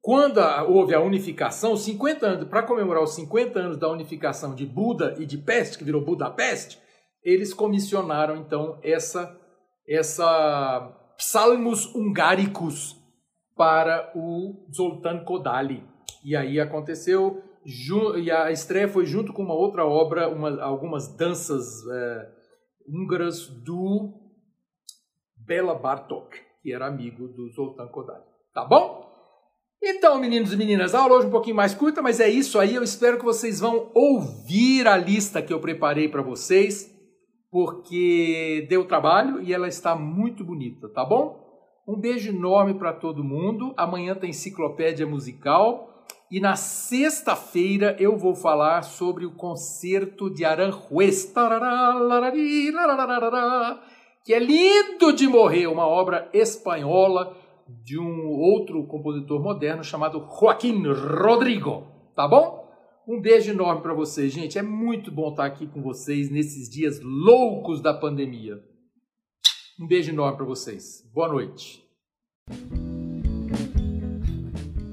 quando 0.00 0.38
houve 0.68 0.94
a 0.94 1.00
unificação, 1.00 1.76
50 1.76 2.26
anos, 2.26 2.48
para 2.48 2.62
comemorar 2.62 3.02
os 3.02 3.14
50 3.14 3.58
anos 3.58 3.76
da 3.76 3.90
unificação 3.90 4.54
de 4.54 4.64
Buda 4.64 5.16
e 5.18 5.26
de 5.26 5.36
Peste, 5.36 5.76
que 5.76 5.84
virou 5.84 6.04
Budapeste, 6.04 6.78
eles 7.26 7.52
comissionaram 7.52 8.36
então 8.36 8.78
essa 8.84 9.36
essa 9.88 10.92
Psalmos 11.18 11.92
Hungáricos 11.94 12.96
para 13.56 14.12
o 14.14 14.66
Zoltán 14.72 15.24
Kodály. 15.24 15.82
E 16.24 16.36
aí 16.36 16.60
aconteceu, 16.60 17.42
e 17.64 18.30
a 18.30 18.50
estreia 18.50 18.88
foi 18.88 19.06
junto 19.06 19.32
com 19.32 19.42
uma 19.42 19.54
outra 19.54 19.84
obra, 19.84 20.28
uma, 20.28 20.62
algumas 20.62 21.16
danças 21.16 21.64
é, 21.88 22.28
húngaras 22.86 23.46
do 23.46 24.12
Bela 25.36 25.74
Bartok, 25.74 26.36
que 26.62 26.72
era 26.72 26.86
amigo 26.86 27.28
do 27.28 27.48
Zoltan 27.50 27.88
Kodály. 27.88 28.24
Tá 28.52 28.64
bom? 28.64 29.06
Então, 29.82 30.18
meninos 30.18 30.52
e 30.52 30.56
meninas, 30.56 30.94
a 30.94 31.00
aula 31.00 31.16
hoje 31.16 31.28
um 31.28 31.30
pouquinho 31.30 31.56
mais 31.56 31.74
curta, 31.74 32.02
mas 32.02 32.18
é 32.18 32.28
isso 32.28 32.58
aí. 32.58 32.74
Eu 32.74 32.82
espero 32.82 33.18
que 33.18 33.24
vocês 33.24 33.60
vão 33.60 33.90
ouvir 33.94 34.86
a 34.88 34.96
lista 34.96 35.40
que 35.40 35.52
eu 35.52 35.60
preparei 35.60 36.08
para 36.08 36.22
vocês, 36.22 36.95
porque 37.56 38.66
deu 38.68 38.84
trabalho 38.84 39.42
e 39.42 39.54
ela 39.54 39.66
está 39.66 39.96
muito 39.96 40.44
bonita, 40.44 40.90
tá 40.90 41.02
bom? 41.02 41.42
Um 41.88 41.98
beijo 41.98 42.28
enorme 42.28 42.74
para 42.74 42.92
todo 42.92 43.24
mundo. 43.24 43.72
Amanhã 43.78 44.14
tem 44.14 44.28
enciclopédia 44.28 45.06
musical. 45.06 45.88
E 46.30 46.38
na 46.38 46.54
sexta-feira 46.54 47.96
eu 47.98 48.14
vou 48.14 48.34
falar 48.34 48.82
sobre 48.82 49.24
o 49.24 49.32
concerto 49.32 50.28
de 50.28 50.44
Aranjuez, 50.44 51.32
que 54.22 54.34
é 54.34 54.38
lindo 54.38 55.14
de 55.14 55.26
morrer, 55.26 55.66
uma 55.66 55.86
obra 55.86 56.28
espanhola 56.34 57.34
de 57.66 57.98
um 57.98 58.38
outro 58.38 58.86
compositor 58.86 59.42
moderno 59.42 59.82
chamado 59.82 60.28
Joaquim 60.38 60.86
Rodrigo. 60.86 61.84
Tá 62.14 62.28
bom? 62.28 62.65
Um 63.06 63.20
beijo 63.20 63.52
enorme 63.52 63.82
para 63.82 63.94
vocês, 63.94 64.32
gente. 64.32 64.58
É 64.58 64.62
muito 64.62 65.12
bom 65.12 65.30
estar 65.30 65.46
aqui 65.46 65.68
com 65.68 65.80
vocês 65.80 66.28
nesses 66.28 66.68
dias 66.68 67.00
loucos 67.00 67.80
da 67.80 67.94
pandemia. 67.94 68.60
Um 69.78 69.86
beijo 69.86 70.10
enorme 70.10 70.38
para 70.38 70.46
vocês. 70.46 71.08
Boa 71.14 71.28
noite. 71.28 71.84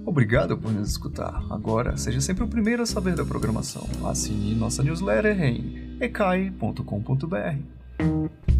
Obrigado 0.06 0.56
por 0.56 0.72
nos 0.72 0.92
escutar. 0.92 1.44
Agora, 1.50 1.98
seja 1.98 2.22
sempre 2.22 2.44
o 2.44 2.48
primeiro 2.48 2.84
a 2.84 2.86
saber 2.86 3.16
da 3.16 3.26
programação. 3.26 3.82
Assine 4.08 4.54
nossa 4.54 4.84
newsletter 4.84 5.42
em 5.42 5.98
ecai.com.br. 6.00 8.53